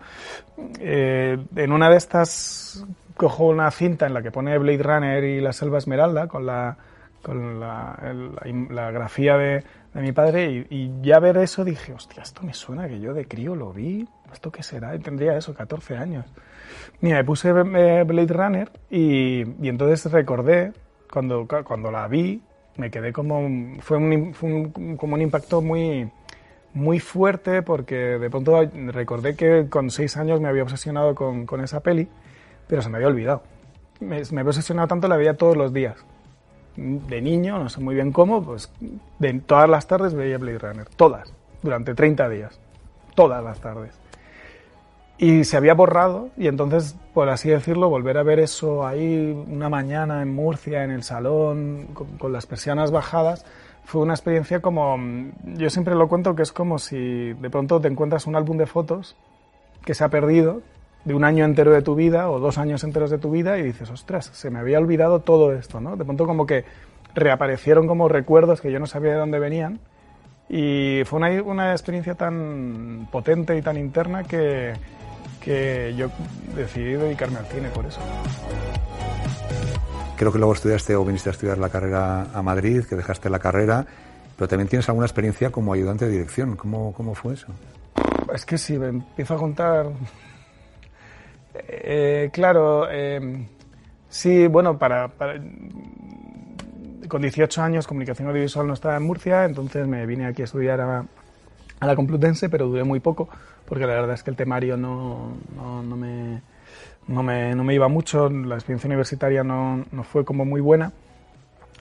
eh, 0.79 1.37
en 1.55 1.71
una 1.71 1.89
de 1.89 1.97
estas 1.97 2.85
cojo 3.15 3.45
una 3.47 3.71
cinta 3.71 4.05
en 4.05 4.13
la 4.13 4.21
que 4.21 4.29
pone 4.29 4.57
Blade 4.59 4.83
Runner 4.83 5.23
y 5.23 5.41
la 5.41 5.51
selva 5.51 5.79
esmeralda 5.79 6.27
con 6.27 6.45
la, 6.45 6.77
con 7.23 7.59
la, 7.59 7.97
la 7.99 8.67
la 8.69 8.91
grafía 8.91 9.35
de, 9.37 9.63
de 9.93 10.01
mi 10.01 10.11
padre 10.11 10.51
y, 10.51 10.67
y 10.69 10.91
ya 11.01 11.19
ver 11.19 11.37
eso 11.37 11.65
dije, 11.65 11.93
hostia, 11.93 12.21
esto 12.21 12.43
me 12.43 12.53
suena 12.53 12.87
que 12.87 12.99
yo 12.99 13.15
de 13.15 13.27
crío 13.27 13.55
lo 13.55 13.73
vi, 13.73 14.07
¿esto 14.31 14.51
qué 14.51 14.61
será? 14.61 14.95
Y 14.95 14.99
tendría 14.99 15.35
eso, 15.35 15.55
14 15.55 15.97
años. 15.97 16.25
Mira, 17.01 17.17
me 17.17 17.23
puse 17.23 17.49
eh, 17.49 18.03
Blade 18.03 18.33
Runner 18.33 18.71
y, 18.91 19.41
y 19.65 19.69
entonces 19.69 20.11
recordé, 20.11 20.73
cuando, 21.11 21.47
cuando 21.63 21.89
la 21.89 22.07
vi, 22.07 22.41
me 22.77 22.89
quedé 22.91 23.11
como... 23.11 23.41
Fue 23.81 23.97
un, 23.97 24.97
como 24.97 25.15
un 25.15 25.21
impacto 25.21 25.61
muy, 25.61 26.09
muy 26.73 26.99
fuerte 26.99 27.61
porque 27.61 27.95
de 27.95 28.29
pronto 28.29 28.61
recordé 28.87 29.35
que 29.35 29.67
con 29.69 29.89
seis 29.89 30.17
años 30.17 30.39
me 30.39 30.47
había 30.47 30.63
obsesionado 30.63 31.15
con, 31.15 31.45
con 31.45 31.61
esa 31.61 31.81
peli, 31.81 32.07
pero 32.67 32.81
se 32.81 32.89
me 32.89 32.97
había 32.97 33.07
olvidado. 33.07 33.43
Me, 33.99 34.21
me 34.31 34.41
había 34.41 34.49
obsesionado 34.49 34.87
tanto, 34.87 35.07
la 35.07 35.17
veía 35.17 35.35
todos 35.35 35.57
los 35.57 35.73
días. 35.73 35.95
de 36.75 37.21
niño, 37.21 37.57
no 37.59 37.69
sé 37.69 37.81
muy 37.81 37.95
bien 37.95 38.11
cómo, 38.11 38.43
pues 38.43 38.71
de 39.19 39.33
todas 39.39 39.67
las 39.69 39.87
tardes 39.87 40.13
veía 40.13 40.37
Blade 40.37 40.59
Runner, 40.59 40.87
todas, 40.89 41.33
durante 41.63 41.95
30 41.95 42.29
días, 42.29 42.59
todas 43.15 43.43
las 43.43 43.59
tardes. 43.59 43.99
Y 45.19 45.45
se 45.45 45.57
había 45.57 45.73
borrado 45.73 46.29
y 46.37 46.47
entonces, 46.47 46.95
por 47.13 47.29
así 47.29 47.49
decirlo, 47.49 47.89
volver 47.89 48.19
a 48.19 48.23
ver 48.23 48.39
eso 48.39 48.85
ahí 48.85 49.31
una 49.47 49.67
mañana 49.67 50.21
en 50.21 50.33
Murcia, 50.33 50.83
en 50.83 50.91
el 50.91 51.01
salón, 51.01 51.87
con, 52.19 52.31
las 52.31 52.45
persianas 52.45 52.91
bajadas, 52.91 53.43
fue 53.83 54.01
una 54.01 54.13
experiencia 54.13 54.59
como, 54.59 54.95
yo 55.43 55.71
siempre 55.71 55.95
lo 55.95 56.07
cuento 56.07 56.35
que 56.35 56.43
es 56.43 56.51
como 56.51 56.77
si 56.77 57.33
de 57.33 57.49
pronto 57.49 57.81
te 57.81 57.87
encuentras 57.87 58.27
un 58.27 58.35
álbum 58.35 58.57
de 58.57 58.67
fotos 58.67 59.15
que 59.83 59.95
se 59.95 60.03
ha 60.03 60.09
perdido 60.09 60.61
de 61.03 61.15
un 61.15 61.23
año 61.23 61.45
entero 61.45 61.71
de 61.71 61.81
tu 61.81 61.95
vida 61.95 62.29
o 62.29 62.39
dos 62.39 62.59
años 62.59 62.83
enteros 62.83 63.09
de 63.09 63.17
tu 63.17 63.31
vida 63.31 63.57
y 63.57 63.63
dices, 63.63 63.89
ostras, 63.89 64.29
se 64.33 64.51
me 64.51 64.59
había 64.59 64.77
olvidado 64.77 65.21
todo 65.21 65.51
esto, 65.51 65.79
¿no? 65.81 65.95
De 65.95 66.05
pronto 66.05 66.27
como 66.27 66.45
que 66.45 66.63
reaparecieron 67.15 67.87
como 67.87 68.07
recuerdos 68.07 68.61
que 68.61 68.71
yo 68.71 68.79
no 68.79 68.85
sabía 68.85 69.13
de 69.13 69.17
dónde 69.17 69.39
venían 69.39 69.79
y 70.47 71.01
fue 71.05 71.17
una, 71.17 71.41
una 71.41 71.71
experiencia 71.71 72.13
tan 72.13 73.07
potente 73.11 73.57
y 73.57 73.61
tan 73.63 73.77
interna 73.77 74.23
que, 74.23 74.73
que 75.47 75.95
yo 75.95 76.09
decidí 76.55 76.93
dedicarme 76.93 77.39
al 77.39 77.45
cine 77.45 77.69
por 77.69 77.85
eso. 77.85 78.01
Creo 80.17 80.31
que 80.31 80.39
luego 80.39 80.53
estudiaste 80.53 80.95
o 80.95 81.05
viniste 81.05 81.29
a 81.29 81.31
estudiar 81.31 81.57
la 81.57 81.69
carrera 81.69 82.27
a 82.33 82.41
Madrid, 82.41 82.83
que 82.83 82.95
dejaste 82.95 83.29
la 83.29 83.39
carrera, 83.39 83.85
pero 84.35 84.47
también 84.47 84.67
tienes 84.67 84.89
alguna 84.89 85.05
experiencia 85.05 85.51
como 85.51 85.73
ayudante 85.73 86.05
de 86.05 86.11
dirección. 86.11 86.55
¿Cómo, 86.55 86.91
cómo 86.93 87.15
fue 87.15 87.35
eso? 87.35 87.47
Es 88.33 88.45
que 88.45 88.57
si 88.57 88.77
me 88.77 88.87
empiezo 88.87 89.35
a 89.35 89.37
contar 89.37 89.87
eh, 91.67 92.29
claro, 92.31 92.87
eh, 92.89 93.47
sí, 94.09 94.47
bueno, 94.47 94.77
para, 94.77 95.11
con 97.07 97.21
18 97.21 97.61
años 97.61 97.87
comunicación 97.87 98.27
audiovisual 98.27 98.67
no 98.67 98.73
estaba 98.73 98.97
en 98.97 99.03
Murcia, 99.03 99.45
entonces 99.45 99.87
me 99.87 100.05
vine 100.05 100.25
aquí 100.25 100.41
a 100.41 100.45
estudiar 100.45 100.81
a, 100.81 101.05
la 101.79 101.95
Complutense, 101.95 102.49
pero 102.49 102.67
duré 102.67 102.83
muy 102.83 102.99
poco, 102.99 103.29
porque 103.67 103.85
la 103.85 103.93
verdad 103.93 104.13
es 104.13 104.23
que 104.23 104.31
el 104.31 104.37
temario 104.37 104.77
no, 104.77 105.33
no, 105.55 105.95
me, 105.95 106.41
no, 107.07 107.21
me, 107.21 107.53
no 107.53 107.63
me 107.63 107.73
iba 107.73 107.87
mucho, 107.87 108.29
la 108.29 108.55
experiencia 108.55 108.87
universitaria 108.87 109.43
no, 109.43 109.85
no, 109.91 110.03
fue 110.03 110.23
como 110.23 110.45
muy 110.45 110.61
buena, 110.61 110.93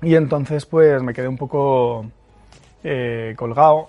y 0.03 0.15
entonces 0.15 0.67
pues 0.67 1.03
me 1.03 1.15
quedé 1.15 1.29
un 1.29 1.37
poco 1.39 2.07
eh, 2.83 3.35
colgado. 3.37 3.89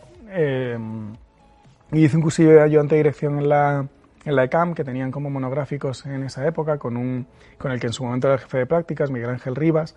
y 1.92 2.04
hice 2.04 2.16
un 2.16 2.22
cursillo 2.22 2.52
de 2.52 2.62
ayudante 2.62 2.96
dirección 2.96 3.40
en 3.40 3.50
la, 3.50 3.88
en 4.26 4.36
la 4.36 4.44
ECAM, 4.44 4.76
que 4.76 4.84
tenían 4.84 5.10
como 5.10 5.30
monográficos 5.30 6.06
en 6.06 6.24
esa 6.24 6.46
época, 6.46 6.78
con, 6.78 6.98
un, 6.98 7.26
con 7.58 7.72
el 7.72 7.80
que 7.80 7.88
en 7.88 7.94
su 7.94 8.04
momento 8.04 8.28
era 8.28 8.36
el 8.36 8.42
jefe 8.42 8.60
de 8.60 8.66
prácticas, 8.66 9.10
Miguel 9.10 9.32
Ángel 9.32 9.56
Rivas, 9.56 9.96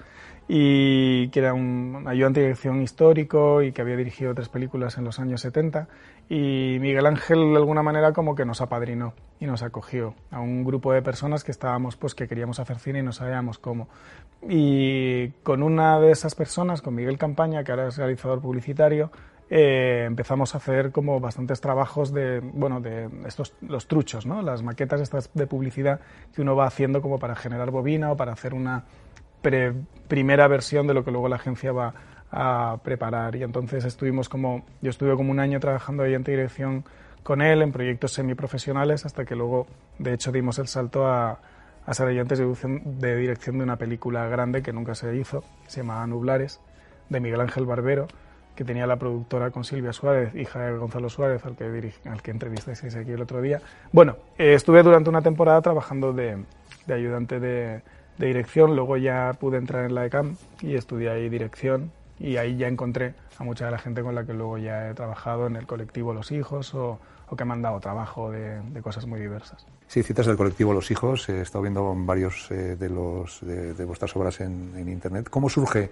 y 0.49 1.29
que 1.29 1.39
era 1.39 1.55
un 1.55 2.05
ayudante 2.07 2.41
de 2.41 2.47
dirección 2.47 2.83
histórico 2.83 3.63
y 3.63 3.73
que 3.73 3.83
había 3.83 3.97
dirigido 3.97 4.35
tres 4.35 4.49
películas 4.49 4.99
en 4.99 5.05
los 5.05 5.19
años 5.21 5.41
70. 5.43 5.89
Y 6.29 6.79
Miguel 6.81 7.07
Ángel, 7.07 7.51
de 7.51 7.57
alguna 7.57 7.83
manera, 7.83 8.13
como 8.13 8.35
que 8.35 8.45
nos 8.45 8.61
apadrinó 8.61 9.15
y 9.41 9.47
nos 9.47 9.63
acogió 9.63 10.15
a 10.31 10.41
un 10.41 10.65
grupo 10.65 10.93
de 10.93 11.03
personas 11.03 11.45
que 11.45 11.51
estábamos, 11.51 11.97
pues 11.97 12.15
que 12.15 12.29
queríamos 12.29 12.61
hacer 12.61 12.79
cine 12.79 13.01
y 13.01 13.03
no 13.03 13.13
sabíamos 13.13 13.59
cómo. 13.59 13.89
Y 14.49 15.31
con 15.43 15.63
una 15.63 15.99
de 16.01 16.13
esas 16.13 16.35
personas, 16.35 16.83
con 16.83 16.95
Miguel 16.95 17.19
Campaña, 17.19 17.65
que 17.65 17.73
ahora 17.73 17.89
es 17.89 17.97
realizador 17.97 18.41
publicitario, 18.41 19.11
eh, 19.53 20.05
empezamos 20.07 20.55
a 20.55 20.59
hacer 20.59 20.93
como 20.93 21.19
bastantes 21.19 21.61
trabajos 21.61 22.13
de, 22.13 22.39
bueno, 22.39 22.81
de 22.81 23.11
estos, 23.27 23.55
los 23.61 23.89
truchos, 23.89 24.25
¿no? 24.25 24.43
Las 24.43 24.63
maquetas 24.63 25.01
estas 25.01 25.31
de 25.35 25.49
publicidad 25.49 26.01
que 26.33 26.43
uno 26.43 26.55
va 26.55 26.67
haciendo 26.67 27.03
como 27.03 27.19
para 27.19 27.35
generar 27.35 27.73
bobina 27.73 28.13
o 28.13 28.17
para 28.17 28.33
hacer 28.33 28.55
una 28.55 28.85
primera 29.41 30.49
versión 30.49 30.87
de 30.87 30.95
lo 30.95 31.05
que 31.05 31.11
luego 31.11 31.29
la 31.29 31.37
agencia 31.37 31.73
va 31.73 31.95
a 32.31 32.79
preparar. 32.83 33.37
Y 33.37 33.43
entonces 33.43 33.85
estuvimos 33.85 34.29
como, 34.29 34.65
yo 34.81 34.91
estuve 34.91 35.15
como 35.17 35.31
un 35.31 35.41
año 35.41 35.61
trabajando 35.61 36.03
ahí 36.03 36.15
en 36.15 36.23
dirección 36.23 36.85
con 37.23 37.43
él 37.43 37.63
en 37.63 37.73
proyectos 37.73 38.13
semiprofesionales 38.13 39.05
hasta 39.05 39.25
que 39.25 39.35
luego, 39.35 39.67
de 39.99 40.15
hecho, 40.15 40.33
dimos 40.33 40.59
el 40.59 40.69
salto 40.69 41.07
a, 41.07 41.39
a 41.85 41.95
ser 41.95 42.09
ayudantes 42.09 42.39
de 42.39 42.45
dirección, 42.47 42.99
de 42.99 43.59
de 43.59 43.63
una 43.63 43.77
película 43.77 44.27
grande 44.29 44.63
que 44.63 44.73
nunca 44.73 44.95
se 44.95 45.15
hizo, 45.17 45.45
se 45.67 45.81
llamaba 45.81 46.07
Nublares, 46.07 46.61
de 47.09 47.21
Miguel 47.21 47.41
Ángel 47.41 47.67
Barbero 47.67 48.07
que 48.61 48.65
tenía 48.67 48.87
la 48.87 48.97
productora 48.97 49.51
con 49.51 49.65
Silvia 49.65 49.91
Suárez, 49.91 50.35
hija 50.35 50.61
de 50.61 50.77
Gonzalo 50.77 51.09
Suárez, 51.09 51.43
al 51.47 51.57
que, 51.57 51.93
al 52.05 52.21
que 52.21 52.31
entrevistasteis 52.31 52.95
aquí 52.95 53.13
el 53.13 53.23
otro 53.23 53.41
día. 53.41 53.59
Bueno, 53.91 54.17
eh, 54.37 54.53
estuve 54.53 54.83
durante 54.83 55.09
una 55.09 55.23
temporada 55.23 55.63
trabajando 55.63 56.13
de, 56.13 56.45
ayudante 56.93 57.41
de, 57.41 57.81
dirección, 58.27 58.77
luego 58.77 58.97
ya 58.97 59.35
pude 59.39 59.59
entrar 59.59 59.85
en 59.85 59.95
la 59.95 60.07
ECAM 60.07 60.37
y 60.61 60.75
estudié 60.75 61.11
ahí 61.11 61.29
dirección 61.29 61.91
y 62.19 62.37
ahí 62.37 62.57
ya 62.57 62.69
encontré 62.69 63.15
a 63.39 63.45
mucha 63.45 63.65
de 63.65 63.71
la 63.71 63.79
gente 63.79 64.03
con 64.03 64.15
la 64.15 64.25
que 64.25 64.35
luego 64.35 64.59
ya 64.59 64.91
he 64.91 64.95
trabajado 64.95 65.47
en 65.47 65.57
el 65.57 65.67
colectivo 65.67 66.13
Los 66.13 66.31
Hijos 66.31 66.75
o, 66.75 66.99
que 67.37 67.45
me 67.45 67.53
han 67.53 67.63
dado 67.63 67.79
trabajo 67.79 68.31
de, 68.31 68.61
cosas 68.83 69.07
muy 69.07 69.21
diversas. 69.21 69.65
Sí, 69.87 70.03
citas 70.03 70.27
del 70.27 70.37
colectivo 70.37 70.73
Los 70.73 70.91
Hijos, 70.91 71.29
he 71.29 71.41
estado 71.41 71.63
viendo 71.63 71.95
varios 71.97 72.51
eh, 72.51 72.77
de, 72.77 72.91
los, 72.91 73.41
de, 73.41 73.85
vuestras 73.85 74.15
obras 74.17 74.41
en, 74.41 74.73
en 74.77 74.89
Internet. 74.89 75.29
¿Cómo 75.31 75.49
surge 75.49 75.91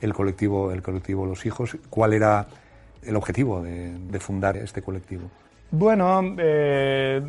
el 0.00 0.14
colectivo, 0.14 0.72
el 0.72 0.82
colectivo 0.82 1.26
Los 1.26 1.44
Hijos. 1.46 1.76
¿Cuál 1.90 2.14
era 2.14 2.46
el 3.02 3.16
objetivo 3.16 3.62
de, 3.62 4.18
fundar 4.20 4.56
este 4.56 4.82
colectivo? 4.82 5.30
Bueno, 5.70 6.22
eh, 6.38 7.22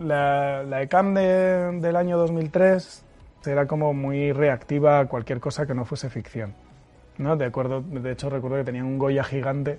la, 0.00 0.62
la, 0.62 0.82
ECAM 0.82 1.14
del 1.14 1.96
año 1.96 2.16
2003 2.16 3.04
era 3.46 3.66
como 3.66 3.92
muy 3.92 4.32
reactiva 4.32 5.00
a 5.00 5.06
cualquier 5.06 5.40
cosa 5.40 5.66
que 5.66 5.74
no 5.74 5.84
fuese 5.84 6.10
ficción. 6.10 6.54
¿no? 7.18 7.36
De, 7.36 7.44
acuerdo, 7.44 7.82
de 7.82 8.12
hecho, 8.12 8.30
recuerdo 8.30 8.58
que 8.58 8.64
tenían 8.64 8.86
un 8.86 8.98
Goya 8.98 9.24
gigante 9.24 9.78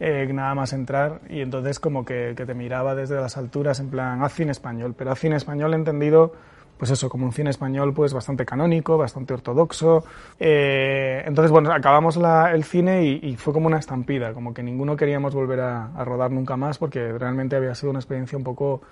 eh, 0.00 0.28
nada 0.32 0.54
más 0.54 0.72
entrar 0.72 1.20
y 1.28 1.42
entonces 1.42 1.78
como 1.78 2.04
que, 2.04 2.34
te 2.34 2.54
miraba 2.54 2.94
desde 2.94 3.16
las 3.16 3.36
alturas 3.36 3.78
en 3.78 3.88
plan, 3.88 4.22
haz 4.22 4.32
cine 4.32 4.50
español, 4.50 4.94
pero 4.96 5.12
haz 5.12 5.20
cine 5.20 5.36
español 5.36 5.74
entendido 5.74 6.32
pues 6.76 6.90
eso, 6.90 7.08
como 7.08 7.26
un 7.26 7.32
cine 7.32 7.50
español 7.50 7.94
pues 7.94 8.12
bastante 8.12 8.44
canónico, 8.44 8.98
bastante 8.98 9.32
ortodoxo. 9.34 10.04
Eh, 10.40 11.22
entonces, 11.24 11.52
bueno, 11.52 11.70
acabamos 11.72 12.18
el 12.52 12.64
cine 12.64 13.04
y, 13.04 13.36
fue 13.36 13.52
como 13.52 13.68
una 13.68 13.78
estampida, 13.78 14.32
como 14.32 14.52
que 14.52 14.64
ninguno 14.64 14.96
queríamos 14.96 15.32
volver 15.32 15.60
a, 15.60 16.04
rodar 16.04 16.32
nunca 16.32 16.56
más 16.56 16.78
porque 16.78 17.12
realmente 17.12 17.54
había 17.54 17.76
sido 17.76 17.90
una 17.90 18.00
experiencia 18.00 18.36
un 18.36 18.42
poco, 18.42 18.82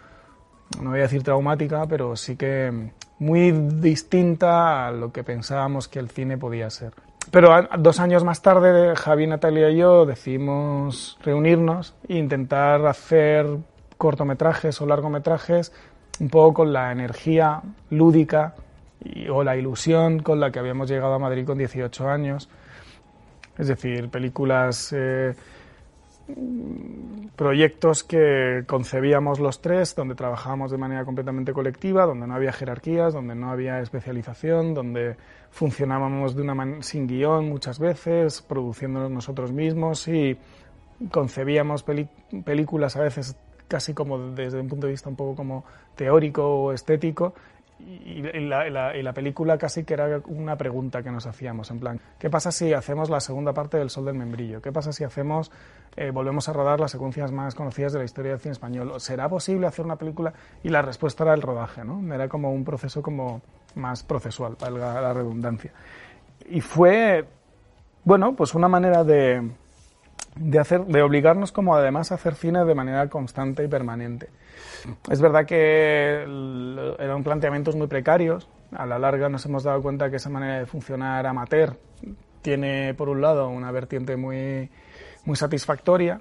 no 0.78 0.90
voy 0.90 1.00
a 1.00 1.02
decir 1.02 1.22
traumática, 1.22 1.86
pero 1.86 2.16
sí 2.16 2.36
que 2.36 2.90
muy 3.18 3.52
distinta 3.52 4.86
a 4.86 4.92
lo 4.92 5.12
que 5.12 5.24
pensábamos 5.24 5.88
que 5.88 5.98
el 5.98 6.10
cine 6.10 6.38
podía 6.38 6.70
ser. 6.70 6.92
Pero 7.30 7.68
dos 7.78 8.00
años 8.00 8.24
más 8.24 8.42
tarde, 8.42 8.96
Javi, 8.96 9.26
Natalia 9.26 9.70
y 9.70 9.76
yo 9.76 10.06
decidimos 10.06 11.18
reunirnos 11.22 11.94
e 12.08 12.16
intentar 12.16 12.84
hacer 12.86 13.46
cortometrajes 13.98 14.80
o 14.80 14.86
largometrajes 14.86 15.72
un 16.18 16.28
poco 16.28 16.54
con 16.54 16.72
la 16.72 16.90
energía 16.90 17.60
lúdica 17.90 18.54
o 19.30 19.44
la 19.44 19.56
ilusión 19.56 20.20
con 20.20 20.40
la 20.40 20.50
que 20.50 20.58
habíamos 20.58 20.90
llegado 20.90 21.14
a 21.14 21.18
Madrid 21.18 21.46
con 21.46 21.58
18 21.58 22.08
años. 22.08 22.48
Es 23.58 23.68
decir, 23.68 24.08
películas, 24.08 24.92
eh, 24.96 25.34
proyectos 27.37 28.04
que 28.04 28.64
concebíamos 28.66 29.40
los 29.40 29.62
tres, 29.62 29.94
donde 29.94 30.14
trabajábamos 30.14 30.70
de 30.70 30.76
manera 30.76 31.04
completamente 31.04 31.52
colectiva, 31.52 32.04
donde 32.04 32.26
no 32.26 32.34
había 32.34 32.52
jerarquías, 32.52 33.14
donde 33.14 33.34
no 33.34 33.50
había 33.50 33.80
especialización, 33.80 34.75
donde 34.75 35.16
funcionábamos 35.50 36.37
de 36.37 36.42
una 36.42 36.82
sin 36.82 37.06
guion 37.06 37.49
muchas 37.49 37.78
veces, 37.78 38.42
produciéndonos 38.42 39.10
nosotros 39.10 39.52
mismos 39.52 40.06
y 40.08 40.37
concebíamos 41.10 41.84
películas 42.44 42.96
a 42.96 43.02
veces 43.02 43.37
casi 43.68 43.94
como 43.94 44.18
desde 44.32 44.60
un 44.60 44.68
punto 44.68 44.87
de 44.87 44.92
vista 44.92 45.08
un 45.08 45.16
poco 45.16 45.37
como 45.37 45.64
teórico 45.94 46.44
o 46.44 46.72
estético 46.72 47.34
y, 47.87 48.22
la, 48.22 48.96
y, 48.96 49.02
la, 49.02 49.12
película 49.12 49.56
casi 49.58 49.84
que 49.84 49.94
era 49.94 50.20
una 50.26 50.56
pregunta 50.56 51.02
que 51.02 51.10
nos 51.10 51.26
hacíamos, 51.26 51.70
en 51.70 51.80
plan, 51.80 52.00
¿qué 52.18 52.28
pasa 52.30 52.52
si 52.52 52.72
hacemos 52.72 53.10
la 53.10 53.20
segunda 53.20 53.52
parte 53.52 53.78
del 53.78 53.90
Sol 53.90 54.04
del 54.04 54.14
Membrillo? 54.14 54.60
¿Qué 54.60 54.72
pasa 54.72 54.92
si 54.92 55.04
hacemos, 55.04 55.50
eh, 55.96 56.10
volvemos 56.10 56.49
a 56.49 56.52
rodar 56.52 56.80
las 56.80 56.90
secuencias 56.90 57.32
más 57.32 57.54
conocidas 57.54 57.92
de 57.92 58.00
la 58.00 58.04
historia 58.04 58.32
del 58.32 58.40
cine 58.40 58.52
español? 58.52 58.92
¿Será 59.00 59.28
posible 59.28 59.66
hacer 59.66 59.84
una 59.84 59.96
película? 59.96 60.32
Y 60.62 60.68
la 60.68 60.82
respuesta 60.82 61.25
era 61.25 61.34
el 61.34 61.42
rodaje, 61.42 61.84
¿no? 61.84 62.14
Era 62.14 62.28
como 62.28 62.52
un 62.52 62.64
proceso 62.64 63.02
como 63.02 63.42
más 63.75 64.02
procesual, 64.02 64.56
valga 64.60 65.00
la 65.00 65.12
redundancia. 65.12 65.72
Y 66.49 66.60
fue, 66.60 67.25
bueno, 68.04 68.34
pues 68.34 68.54
una 68.54 68.68
manera 68.68 69.04
de, 69.04 69.50
de, 70.37 70.58
hacer, 70.58 70.84
de 70.87 71.02
obligarnos 71.02 71.52
como 71.52 71.75
además 71.75 72.12
a 72.12 72.16
hacer 72.16 72.34
cine 72.34 72.64
de 72.64 72.75
manera 72.75 73.08
constante 73.08 73.64
y 73.64 73.68
permanente. 73.68 74.28
Es 75.10 75.20
verdad 75.20 75.46
que 75.46 76.22
eran 76.99 77.22
planteamientos 77.22 77.76
muy 77.76 77.87
precarios. 77.87 78.49
A 78.72 78.87
la 78.87 78.99
larga 78.99 79.28
nos 79.28 79.44
hemos 79.46 79.64
dado 79.64 79.82
cuenta 79.82 80.10
que 80.10 80.16
esa 80.16 80.30
manera 80.30 80.58
de 80.58 80.66
funcionar 80.66 81.26
amateur 81.26 81.76
tiene, 82.42 82.94
por 82.94 83.08
un 83.08 83.20
lado, 83.20 83.49
una 83.49 83.70
vertiente 83.70 84.16
muy, 84.16 84.70
muy 85.25 85.37
satisfactoria, 85.37 86.20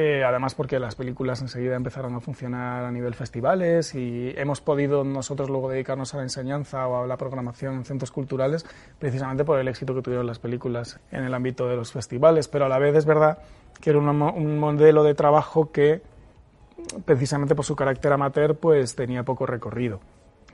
Eh, 0.00 0.22
además 0.22 0.54
porque 0.54 0.78
las 0.78 0.94
películas 0.94 1.42
enseguida 1.42 1.74
empezaron 1.74 2.14
a 2.14 2.20
funcionar 2.20 2.84
a 2.84 2.92
nivel 2.92 3.14
festivales 3.14 3.96
y 3.96 4.32
hemos 4.36 4.60
podido 4.60 5.02
nosotros 5.02 5.50
luego 5.50 5.68
dedicarnos 5.68 6.14
a 6.14 6.18
la 6.18 6.22
enseñanza 6.22 6.86
o 6.86 7.02
a 7.02 7.06
la 7.08 7.16
programación 7.16 7.74
en 7.74 7.84
centros 7.84 8.12
culturales 8.12 8.64
precisamente 9.00 9.44
por 9.44 9.58
el 9.58 9.66
éxito 9.66 9.96
que 9.96 10.02
tuvieron 10.02 10.24
las 10.24 10.38
películas 10.38 11.00
en 11.10 11.24
el 11.24 11.34
ámbito 11.34 11.66
de 11.66 11.74
los 11.74 11.90
festivales. 11.90 12.46
Pero 12.46 12.66
a 12.66 12.68
la 12.68 12.78
vez 12.78 12.94
es 12.94 13.06
verdad 13.06 13.38
que 13.80 13.90
era 13.90 13.98
un 13.98 14.58
modelo 14.60 15.02
de 15.02 15.14
trabajo 15.16 15.72
que 15.72 16.00
precisamente 17.04 17.56
por 17.56 17.64
su 17.64 17.74
carácter 17.74 18.12
amateur 18.12 18.54
pues 18.54 18.94
tenía 18.94 19.24
poco 19.24 19.46
recorrido. 19.46 19.98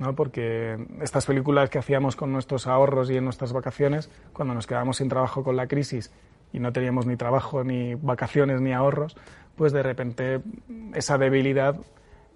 ¿no? 0.01 0.15
porque 0.15 0.79
estas 1.03 1.27
películas 1.27 1.69
que 1.69 1.79
hacíamos 1.79 2.17
con 2.17 2.33
nuestros 2.33 2.67
ahorros 2.67 3.11
y 3.11 3.19
en 3.19 3.25
nuestras 3.25 3.53
vacaciones, 3.53 4.09
cuando 4.33 4.55
nos 4.55 4.67
quedábamos 4.67 4.97
sin 4.97 5.11
trabajo 5.11 5.45
con 5.45 5.55
la 5.55 5.67
crisis 5.67 6.11
y 6.55 6.61
no 6.61 6.73
teníamos 6.73 7.05
ni 7.05 7.17
trabajo, 7.17 7.65
ni 7.65 7.97
vacaciones, 7.97 8.61
ni 8.61 8.73
ahorros, 8.73 9.17
pues 9.57 9.73
de 9.73 9.83
repente 9.83 10.41
esa 10.95 11.19
debilidad 11.19 11.77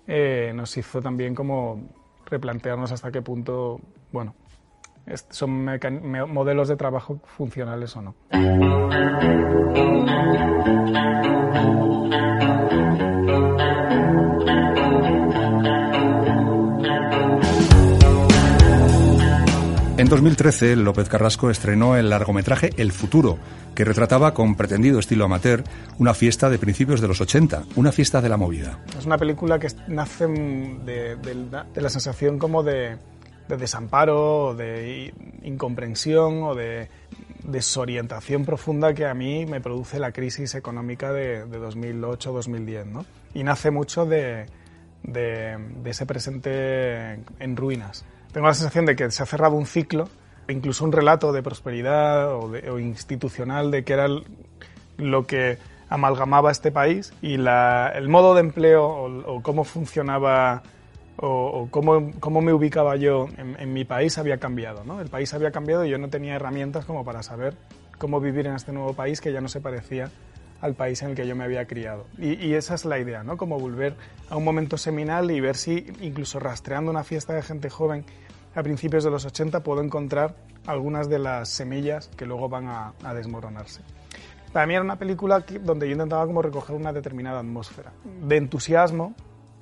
eh, 0.09 0.53
nos 0.55 0.77
hizo 0.77 1.01
también 1.01 1.37
como 1.37 1.89
replantearnos 2.27 2.91
hasta 2.91 3.13
qué 3.13 3.23
punto, 3.23 3.81
bueno, 4.11 4.35
son 5.31 5.65
modelos 6.29 6.69
de 6.69 6.77
trabajo 6.77 7.21
funcionales 7.25 7.97
o 7.97 8.03
no. 8.03 8.15
En 19.99 20.09
2013, 20.09 20.77
López 20.77 21.09
Carrasco 21.09 21.51
estrenó 21.51 21.97
el 21.97 22.09
largometraje 22.09 22.71
El 22.77 22.93
Futuro, 22.93 23.37
que 23.75 23.85
retrataba 23.85 24.33
con 24.33 24.55
pretendido 24.55 25.01
estilo 25.01 25.25
amateur 25.25 25.65
una 25.99 26.15
fiesta 26.15 26.49
de 26.49 26.57
principios 26.57 27.01
de 27.01 27.09
los 27.09 27.21
80, 27.21 27.65
una 27.75 27.91
fiesta 27.91 28.21
de 28.21 28.29
la 28.29 28.37
movida. 28.37 28.79
Es 28.97 29.07
una 29.07 29.19
película 29.19 29.59
que 29.59 29.67
nace 29.89 30.29
de, 30.29 31.19
la 31.75 31.91
sensación 31.91 32.39
como 32.39 32.63
de, 32.63 32.97
desamparo, 33.49 34.55
de 34.55 35.13
incomprensión 35.43 36.45
o 36.45 36.55
de 36.55 36.89
desorientación 37.43 38.45
profunda 38.45 38.95
que 38.95 39.05
a 39.05 39.15
mí 39.15 39.47
me 39.47 39.61
produce 39.61 39.99
la 39.99 40.13
crisis 40.13 40.55
económica 40.55 41.13
de, 41.13 41.45
2008-2010. 41.45 42.85
¿no? 42.85 43.05
Y 43.35 43.43
nace 43.43 43.73
mucho 43.73 44.07
de 44.07 44.47
ese 45.85 46.07
presente 46.07 47.15
en 47.41 47.57
ruinas 47.57 48.05
tengo 48.33 48.47
la 48.47 48.55
sensación 48.55 48.87
de 48.87 48.97
que 48.97 49.11
se 49.11 49.23
ha 49.23 49.27
cerrado 49.27 49.57
un 49.57 49.67
ciclo, 49.67 50.09
incluso 50.49 50.85
un 50.85 50.93
relato 50.93 51.33
de 51.33 51.43
prosperidad 51.43 52.35
o, 52.35 52.79
institucional 52.79 53.71
de 53.71 53.85
que 53.85 53.93
era 53.93 54.09
lo 54.97 55.27
que 55.27 55.59
amalgamaba 55.89 56.51
este 56.51 56.71
país 56.71 57.13
y 57.23 57.35
el 57.35 58.09
modo 58.09 58.35
de 58.35 58.41
empleo 58.41 58.85
o, 58.85 59.43
cómo 59.43 59.65
funcionaba 59.65 60.63
o, 61.17 61.69
cómo, 61.71 62.13
cómo, 62.21 62.41
me 62.41 62.53
ubicaba 62.53 62.97
yo 62.97 63.29
en, 63.37 63.73
mi 63.73 63.85
país 63.85 64.19
había 64.19 64.39
cambiado. 64.39 64.85
¿no? 64.85 65.01
El 65.01 65.09
país 65.09 65.33
había 65.35 65.51
cambiado 65.51 65.85
y 65.85 65.91
yo 65.91 65.99
no 65.99 66.09
tenía 66.09 66.35
herramientas 66.35 66.85
como 66.85 67.05
para 67.05 67.23
saber 67.23 67.55
cómo 67.99 68.21
vivir 68.21 68.47
en 68.47 68.55
este 68.55 68.73
nuevo 68.73 68.93
país 68.93 69.21
que 69.21 69.33
ya 69.33 69.41
no 69.41 69.49
se 69.49 69.61
parecía 69.61 70.11
al 70.61 70.75
país 70.75 71.03
en 71.03 71.11
el 71.11 71.17
que 71.17 71.27
yo 71.27 71.37
me 71.37 71.45
había 71.45 71.67
criado. 71.67 72.07
Y, 72.19 72.55
esa 72.55 72.75
es 72.75 72.85
la 72.85 72.99
idea, 72.99 73.23
¿no? 73.23 73.37
Como 73.37 73.59
volver 73.59 73.95
a 74.29 74.37
un 74.37 74.45
momento 74.45 74.77
seminal 74.77 75.31
y 75.31 75.41
ver 75.41 75.57
si, 75.57 75.87
incluso 76.01 76.41
rastreando 76.41 76.91
una 76.91 77.05
fiesta 77.05 77.35
de 77.35 77.43
gente 77.43 77.71
joven 77.71 78.05
a 78.55 78.63
principios 78.63 79.05
de 79.05 79.11
los 79.11 79.25
80 79.25 79.63
puedo 79.63 79.83
encontrar 79.83 80.35
algunas 80.67 81.09
de 81.09 81.19
las 81.19 81.49
semillas 81.49 82.09
que 82.17 82.27
luego 82.27 82.49
van 82.49 82.67
a, 82.67 83.15
desmoronarse. 83.15 83.83
Para 84.53 84.67
mí 84.67 84.75
era 84.75 84.83
una 84.83 84.97
película 84.97 85.45
donde 85.63 85.87
yo 85.87 85.93
intentaba 85.93 86.27
como 86.27 86.43
recoger 86.43 86.75
una 86.75 86.93
determinada 86.93 87.41
atmósfera 87.41 87.93
de 88.05 88.37
entusiasmo 88.37 89.15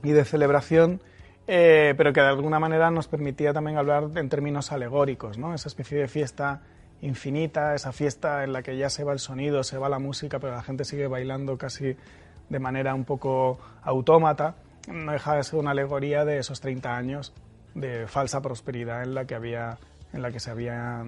y 0.03 0.13
de 0.13 0.25
celebración, 0.25 1.01
eh, 1.47 1.95
pero 1.97 2.13
que 2.13 2.21
de 2.21 2.29
alguna 2.29 2.59
manera 2.59 2.91
nos 2.91 3.09
permitía 3.09 3.53
también 3.53 3.77
hablar 3.77 4.11
en 4.15 4.29
términos 4.29 4.73
alegóricos, 4.73 5.39
¿no? 5.39 5.55
esa 5.55 5.69
especie 5.69 5.99
de 5.99 6.09
fiesta 6.09 6.63
infinita, 7.03 7.75
esa 7.75 7.93
fiesta 7.93 8.45
en 8.45 8.53
la 8.53 8.63
que 8.63 8.77
ya 8.77 8.91
se 8.91 9.05
va 9.05 9.13
el 9.13 9.19
sonido, 9.19 9.63
se 9.65 9.79
va 9.79 9.89
la 9.89 9.99
música, 9.99 10.39
pero 10.39 10.55
la 10.55 10.63
gente 10.63 10.85
sigue 10.85 11.07
bailando 11.07 11.57
casi 11.59 11.97
de 12.49 12.59
manera 12.59 12.95
un 12.95 13.05
poco 13.05 13.59
autómata, 13.83 14.57
no 14.89 15.13
deja 15.13 15.35
de 15.35 15.45
ser 15.45 15.59
una 15.59 15.73
alegoría 15.73 16.25
de 16.25 16.39
esos 16.39 16.61
30 16.61 16.97
años 16.97 17.33
de 17.75 18.07
falsa 18.07 18.41
prosperidad 18.41 19.03
en 19.03 19.15
la 19.15 19.27
que, 19.27 19.35
había, 19.35 19.79
en 20.13 20.23
la 20.23 20.31
que 20.31 20.41
se 20.41 20.51
había 20.51 21.05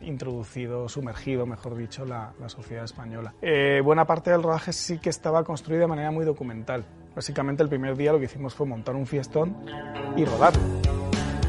introducido, 0.00 0.88
sumergido, 0.88 1.44
mejor 1.44 1.76
dicho, 1.76 2.04
la, 2.04 2.32
sociedad 2.46 2.84
española. 2.84 3.34
Eh, 3.42 3.80
buena 3.84 4.06
parte 4.06 4.30
del 4.30 4.42
rodaje 4.42 4.72
sí 4.72 4.98
que 4.98 5.10
estaba 5.10 5.44
construido 5.44 5.82
de 5.82 5.88
manera 5.88 6.10
muy 6.10 6.24
documental. 6.24 6.84
Básicamente 7.14 7.62
el 7.62 7.68
primer 7.68 7.96
día 7.96 8.12
lo 8.12 8.18
que 8.18 8.24
hicimos 8.26 8.54
fue 8.54 8.66
montar 8.66 8.94
un 8.94 9.06
fiestón 9.06 9.56
y 10.16 10.24
rodarlo. 10.24 10.89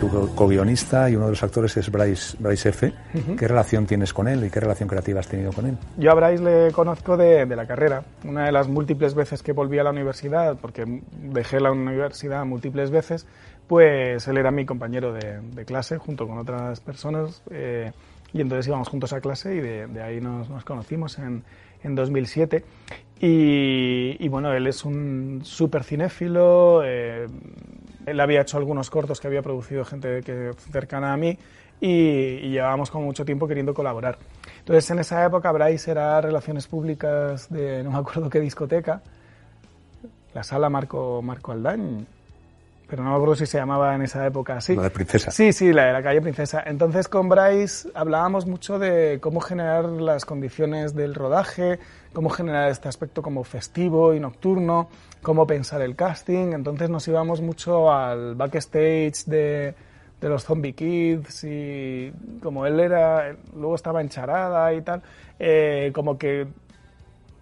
Tu 0.01 0.09
co-guionista 0.33 1.11
y 1.11 1.15
uno 1.15 1.25
de 1.25 1.31
los 1.33 1.43
actores 1.43 1.77
es 1.77 1.91
Bryce, 1.91 2.35
Bryce 2.39 2.69
F. 2.69 2.91
¿Qué 3.37 3.47
relación 3.47 3.85
tienes 3.85 4.13
con 4.13 4.27
él 4.27 4.43
y 4.43 4.49
qué 4.49 4.59
relación 4.59 4.89
creativa 4.89 5.19
has 5.19 5.27
tenido 5.27 5.53
con 5.53 5.67
él? 5.67 5.77
Yo 5.95 6.09
a 6.09 6.15
Bryce 6.15 6.43
le 6.43 6.71
conozco 6.71 7.17
de, 7.17 7.45
de, 7.45 7.55
la 7.55 7.67
carrera. 7.67 8.03
Una 8.23 8.45
de 8.45 8.51
las 8.51 8.67
múltiples 8.67 9.13
veces 9.13 9.43
que 9.43 9.51
volví 9.51 9.77
a 9.77 9.83
la 9.83 9.91
universidad, 9.91 10.57
porque 10.59 11.01
dejé 11.11 11.59
la 11.59 11.71
universidad 11.71 12.43
múltiples 12.45 12.89
veces, 12.89 13.27
pues 13.67 14.27
él 14.27 14.37
era 14.39 14.49
mi 14.49 14.65
compañero 14.65 15.13
de, 15.13 15.65
clase 15.65 15.99
junto 15.99 16.27
con 16.27 16.39
otras 16.39 16.79
personas 16.79 17.43
eh, 17.51 17.91
y 18.33 18.41
entonces 18.41 18.67
íbamos 18.67 18.89
juntos 18.89 19.13
a 19.13 19.21
clase 19.21 19.55
y 19.55 19.59
de, 19.59 20.01
ahí 20.01 20.19
nos, 20.19 20.47
conocimos 20.65 21.19
en, 21.19 21.43
en 21.83 21.93
2007. 21.93 22.65
Y, 23.23 24.27
bueno, 24.29 24.51
él 24.51 24.65
es 24.65 24.83
un 24.83 25.41
súper 25.43 25.83
cinéfilo, 25.83 26.81
eh, 26.83 27.27
él 28.05 28.19
había 28.19 28.41
hecho 28.41 28.57
algunos 28.57 28.89
cortos 28.89 29.19
que 29.19 29.27
había 29.27 29.41
producido 29.41 29.85
gente 29.85 30.21
que, 30.21 30.51
cercana 30.71 31.13
a 31.13 31.17
mí 31.17 31.37
y, 31.79 32.49
llevábamos 32.49 32.91
como 32.91 33.05
mucho 33.05 33.25
tiempo 33.25 33.47
queriendo 33.47 33.73
colaborar. 33.73 34.17
Entonces 34.59 34.89
en 34.91 34.99
esa 34.99 35.25
época 35.25 35.51
Bryce 35.51 35.91
era 35.91 36.21
Relaciones 36.21 36.67
Públicas 36.67 37.49
de 37.49 37.83
no 37.83 37.91
me 37.91 37.97
acuerdo 37.97 38.29
qué 38.29 38.39
discoteca, 38.39 39.01
la 40.33 40.43
sala 40.43 40.69
Marco, 40.69 41.21
Marco 41.21 41.51
Aldañ, 41.51 42.05
pero 42.91 43.05
no 43.05 43.11
me 43.11 43.15
acuerdo 43.15 43.37
si 43.37 43.45
se 43.45 43.57
llamaba 43.57 43.95
en 43.95 44.01
esa 44.01 44.27
época 44.27 44.57
así. 44.57 44.75
La 44.75 44.81
de 44.81 44.89
Princesa. 44.89 45.31
Sí, 45.31 45.53
sí, 45.53 45.71
la 45.71 45.85
de 45.85 45.93
la 45.93 46.03
calle 46.03 46.19
Princesa. 46.19 46.61
Entonces 46.65 47.07
con 47.07 47.29
Bryce 47.29 47.87
hablábamos 47.93 48.45
mucho 48.45 48.79
de 48.79 49.19
cómo 49.21 49.39
generar 49.39 49.85
las 49.85 50.25
condiciones 50.25 50.93
del 50.93 51.15
rodaje, 51.15 51.79
cómo 52.11 52.29
generar 52.29 52.69
este 52.69 52.89
aspecto 52.89 53.21
como 53.21 53.45
festivo 53.45 54.13
y 54.13 54.19
nocturno, 54.19 54.89
cómo 55.21 55.47
pensar 55.47 55.81
el 55.81 55.95
casting. 55.95 56.51
Entonces 56.51 56.89
nos 56.89 57.07
íbamos 57.07 57.39
mucho 57.39 57.89
al 57.89 58.35
backstage 58.35 59.23
de, 59.25 59.73
de 60.19 60.29
los 60.29 60.43
Zombie 60.43 60.73
Kids 60.73 61.45
y 61.45 62.11
como 62.43 62.65
él 62.65 62.77
era, 62.77 63.33
luego 63.55 63.75
estaba 63.75 64.01
en 64.01 64.09
charada 64.09 64.73
y 64.73 64.81
tal, 64.81 65.01
eh, 65.39 65.91
como 65.93 66.17
que 66.17 66.45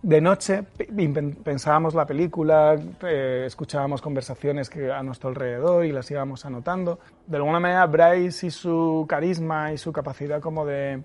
de 0.02 0.22
noche 0.22 0.64
pensábamos 1.44 1.94
la 1.94 2.06
película, 2.06 2.76
escuchábamos 3.46 4.02
conversaciones 4.02 4.70
que 4.70 4.92
a 4.92 5.04
nuestro 5.04 5.30
alrededor 5.30 5.86
y 5.86 5.92
las 5.92 6.10
íbamos 6.10 6.46
anotando. 6.46 7.00
De 7.28 7.38
alguna 7.38 7.60
manera, 7.60 7.86
Bryce 7.86 8.48
y 8.48 8.52
su 8.52 9.06
carisma 9.10 9.74
y 9.74 9.78
su 9.78 9.92
capacidad 9.92 10.40
como 10.40 10.66
de, 10.66 11.04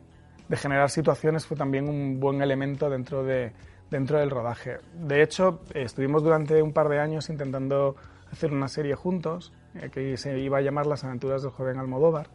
generar 0.52 0.90
situaciones 0.90 1.46
fue 1.46 1.56
también 1.56 1.88
un 1.88 2.20
buen 2.20 2.40
elemento 2.40 2.88
dentro, 2.88 3.24
de, 3.24 3.52
dentro 3.90 4.18
del 4.18 4.30
rodaje. 4.30 4.78
De 4.94 5.22
hecho, 5.22 5.60
estuvimos 5.74 6.22
durante 6.22 6.62
un 6.62 6.72
par 6.72 6.88
de 6.88 7.00
años 7.00 7.28
intentando 7.30 7.96
hacer 8.30 8.52
una 8.52 8.68
serie 8.68 8.94
juntos, 8.94 9.52
eh, 9.74 9.90
que 9.90 10.16
se 10.16 10.38
iba 10.38 10.58
a 10.58 10.60
llamar 10.60 10.86
Las 10.86 11.02
aventuras 11.02 11.42
del 11.42 11.50
joven 11.50 11.78
Almodóvar 11.78 12.28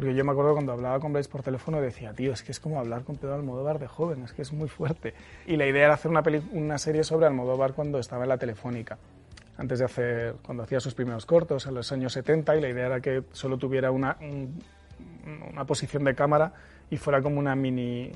porque 0.00 0.14
yo 0.14 0.24
me 0.24 0.32
acuerdo 0.32 0.54
cuando 0.54 0.72
hablaba 0.72 0.98
con 0.98 1.12
Bryce 1.12 1.28
por 1.28 1.42
teléfono 1.42 1.78
decía, 1.78 2.14
tío, 2.14 2.32
es 2.32 2.42
que 2.42 2.52
es 2.52 2.58
como 2.58 2.80
hablar 2.80 3.04
con 3.04 3.16
Pedro 3.16 3.34
Almodóvar 3.34 3.78
de 3.78 3.86
joven, 3.86 4.22
es 4.22 4.32
que 4.32 4.40
es 4.40 4.50
muy 4.50 4.66
fuerte. 4.66 5.12
Y 5.46 5.58
la 5.58 5.66
idea 5.66 5.84
era 5.84 5.92
hacer 5.92 6.10
una, 6.10 6.22
una 6.52 6.78
serie 6.78 7.04
sobre 7.04 7.26
Almodóvar 7.26 7.74
cuando 7.74 7.98
estaba 7.98 8.22
en 8.22 8.30
la 8.30 8.38
Telefónica, 8.38 8.96
antes 9.58 9.78
de 9.78 9.84
hacer, 9.84 10.36
cuando 10.42 10.62
hacía 10.62 10.80
sus 10.80 10.94
primeros 10.94 11.26
cortos, 11.26 11.66
en 11.66 11.74
los 11.74 11.92
años 11.92 12.14
70, 12.14 12.56
y 12.56 12.62
la 12.62 12.70
idea 12.70 12.86
era 12.86 13.00
que 13.02 13.24
solo 13.32 13.58
tuviera 13.58 13.90
una, 13.90 14.16
una 15.52 15.66
posición 15.66 16.04
de 16.04 16.14
cámara 16.14 16.54
y 16.88 16.96
fuera 16.96 17.20
como 17.20 17.38
una 17.38 17.54
mini 17.54 18.10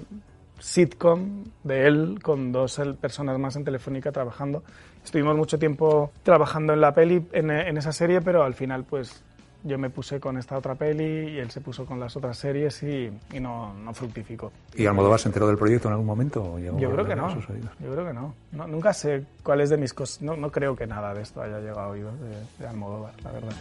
sitcom 0.59 1.45
de 1.65 1.87
él 1.87 2.19
con 2.23 2.51
dos 2.51 2.81
personas 2.99 3.39
más 3.39 3.57
en 3.57 3.65
Telefónica 3.65 4.11
trabajando. 4.11 4.65
Estuvimos 5.05 5.37
mucho 5.37 5.59
tiempo 5.59 6.13
trabajando 6.23 6.73
en 6.73 6.81
la 6.81 6.95
peli, 6.95 7.27
en, 7.33 7.51
en 7.51 7.77
esa 7.77 7.93
serie, 7.93 8.23
pero 8.23 8.43
al 8.43 8.55
final 8.55 8.85
pues 8.85 9.23
yo 9.65 9.79
me 9.79 9.91
puse 9.91 10.21
con 10.21 10.37
esta 10.37 10.57
otra 10.57 10.75
peli 10.75 11.33
y 11.33 11.39
él 11.39 11.51
se 11.51 11.61
puso 11.61 11.87
con 11.87 11.99
las 11.99 12.15
otras 12.17 12.37
series 12.37 12.83
y, 12.83 13.11
no, 13.41 13.75
no, 13.75 13.95
fructificó. 13.95 14.53
¿Y 14.77 14.87
Almodóvar 14.87 15.19
se 15.19 15.29
enteró 15.29 15.49
del 15.49 15.57
proyecto 15.57 15.89
en 15.89 15.93
algún 15.93 16.07
momento? 16.07 16.59
yo 16.59 16.91
creo 16.93 17.07
que 17.07 17.17
no. 17.17 17.35
Yo 17.35 17.93
creo 17.93 18.07
que 18.07 18.13
no. 18.13 18.35
Nunca 18.67 18.93
sé 18.93 19.25
cuáles 19.43 19.71
de 19.71 19.79
mis 19.79 19.95
cosas. 19.95 20.23
No, 20.23 20.37
no, 20.37 20.51
creo 20.51 20.77
que 20.77 20.87
nada 20.87 21.15
de 21.15 21.23
esto 21.23 21.43
haya 21.43 21.59
llegado 21.59 21.81
a 21.81 21.89
oídos 21.89 22.15
de, 22.21 22.63
de 22.63 22.69
Almodóvar, 22.69 23.15
la 23.25 23.33
verdad. 23.33 23.57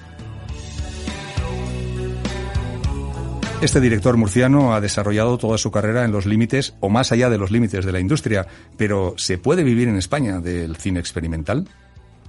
Este 3.62 3.80
director 3.80 4.18
murciano 4.18 4.76
ha 4.76 4.82
desarrollado 4.82 5.38
toda 5.38 5.58
su 5.58 5.72
carrera 5.72 6.04
en 6.04 6.12
los 6.12 6.26
límites 6.26 6.76
o 6.82 6.90
más 6.90 7.14
allá 7.14 7.30
de 7.30 7.38
los 7.38 7.50
límites 7.50 7.86
de 7.86 7.94
la 7.94 8.02
industria, 8.02 8.46
pero 8.76 9.14
¿se 9.16 9.38
puede 9.38 9.64
vivir 9.64 9.88
en 9.88 9.96
España 9.96 10.42
del 10.42 10.76
cine 10.76 11.00
experimental? 11.00 11.66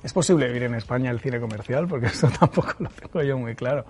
¿Es 0.05 0.13
posible 0.13 0.47
vivir 0.49 0.65
en 0.65 0.75
España 0.75 1.11
el 1.11 1.19
cine 1.19 1.41
comercial? 1.41 1.89
Porque 1.89 2.07
eso 2.09 2.29
tampoco 2.29 2.75
lo 2.79 2.91
tengo 2.91 3.23
yo 3.23 3.39
muy 3.39 3.55
claro. 3.55 3.87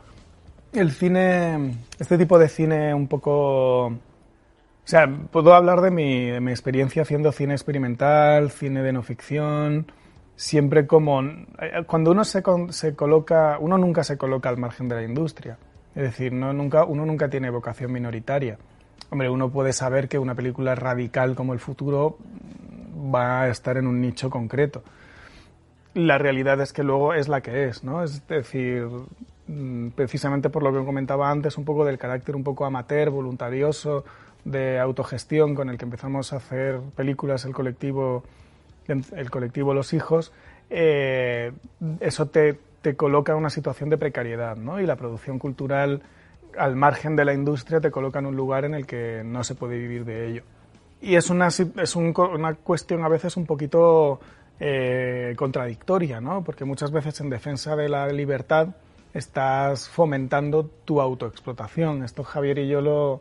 El 0.72 0.92
cine, 0.92 1.76
este 1.98 2.16
tipo 2.16 2.38
de 2.38 2.48
cine 2.48 2.94
un 2.94 3.08
poco... 3.08 3.86
O 3.86 4.86
sea, 4.86 5.08
puedo 5.08 5.54
hablar 5.54 5.80
de 5.80 5.90
mi, 5.90 6.30
experiencia 6.50 7.02
haciendo 7.02 7.32
cine 7.32 7.54
experimental, 7.54 8.50
cine 8.50 8.82
de 8.82 8.92
no 8.92 9.02
ficción, 9.02 9.90
siempre 10.36 10.86
como... 10.86 11.22
Cuando 11.86 12.12
uno 12.12 12.24
se, 12.24 12.42
se 12.68 12.94
coloca, 12.94 13.58
uno 13.58 13.76
nunca 13.76 14.04
se 14.04 14.16
coloca 14.16 14.48
al 14.48 14.58
margen 14.58 14.88
de 14.88 14.96
la 14.96 15.02
industria. 15.02 15.58
Es 15.96 16.02
decir, 16.02 16.32
no, 16.32 16.52
nunca, 16.52 16.84
uno 16.84 17.04
nunca 17.06 17.28
tiene 17.28 17.50
vocación 17.50 17.92
minoritaria. 17.92 18.58
Hombre, 19.10 19.30
uno 19.30 19.50
puede 19.50 19.72
saber 19.72 20.08
que 20.08 20.18
una 20.18 20.34
película 20.34 20.74
radical 20.74 21.34
como 21.34 21.54
El 21.54 21.60
futuro 21.60 22.18
va 23.12 23.42
a 23.42 23.48
estar 23.48 23.76
en 23.78 23.86
un 23.86 24.00
nicho 24.00 24.30
concreto. 24.30 24.82
La 25.94 26.18
realidad 26.18 26.60
es 26.60 26.72
que 26.72 26.82
luego 26.82 27.14
es 27.14 27.28
la 27.28 27.40
que 27.40 27.68
es, 27.68 27.84
¿no? 27.84 28.02
Es 28.02 28.26
decir, 28.26 28.88
mm, 29.46 29.90
precisamente 29.90 30.50
por 30.50 30.64
lo 30.64 30.72
que 30.72 30.84
comentaba 30.84 31.30
antes, 31.30 31.56
un 31.56 31.64
poco 31.64 31.84
del 31.84 31.98
carácter 31.98 32.34
un 32.34 32.42
poco 32.42 32.64
amateur, 32.64 33.10
voluntarioso, 33.10 34.04
de 34.44 34.78
autogestión 34.78 35.54
con 35.54 35.70
el 35.70 35.78
que 35.78 35.84
empezamos 35.84 36.32
a 36.32 36.36
hacer 36.36 36.80
películas 36.96 37.44
el 37.44 37.54
colectivo, 37.54 38.24
el 38.88 39.30
colectivo 39.30 39.72
Los 39.72 39.92
Hijos, 39.92 40.32
eh, 40.68 41.52
eso 42.00 42.26
te, 42.26 42.58
te 42.82 42.96
coloca 42.96 43.32
en 43.32 43.38
una 43.38 43.50
situación 43.50 43.88
de 43.88 43.96
precariedad, 43.96 44.56
¿no? 44.56 44.80
Y 44.80 44.86
la 44.86 44.96
producción 44.96 45.38
cultural, 45.38 46.02
al 46.58 46.74
margen 46.74 47.14
de 47.14 47.24
la 47.24 47.34
industria, 47.34 47.80
te 47.80 47.90
coloca 47.90 48.18
en 48.18 48.26
un 48.26 48.36
lugar 48.36 48.64
en 48.64 48.74
el 48.74 48.84
que 48.84 49.22
no 49.24 49.44
se 49.44 49.54
puede 49.54 49.78
vivir 49.78 50.04
de 50.04 50.26
ello. 50.28 50.42
Y 51.00 51.14
es 51.14 51.30
una, 51.30 51.48
es 51.48 51.96
una 51.96 52.54
cuestión 52.54 53.04
a 53.04 53.08
veces 53.08 53.36
un 53.36 53.46
poquito 53.46 54.20
eh, 54.60 55.34
contradictoria, 55.36 56.20
¿no? 56.20 56.44
Porque 56.44 56.64
muchas 56.64 56.90
veces 56.90 57.20
en 57.20 57.30
defensa 57.30 57.76
de 57.76 57.88
la 57.88 58.08
libertad 58.08 58.68
estás 59.14 59.88
fomentando 59.88 60.66
tu 60.84 61.00
autoexplotación. 61.00 62.02
Esto 62.02 62.24
Javier 62.24 62.58
y 62.58 62.68
yo 62.68 62.80
lo, 62.80 63.20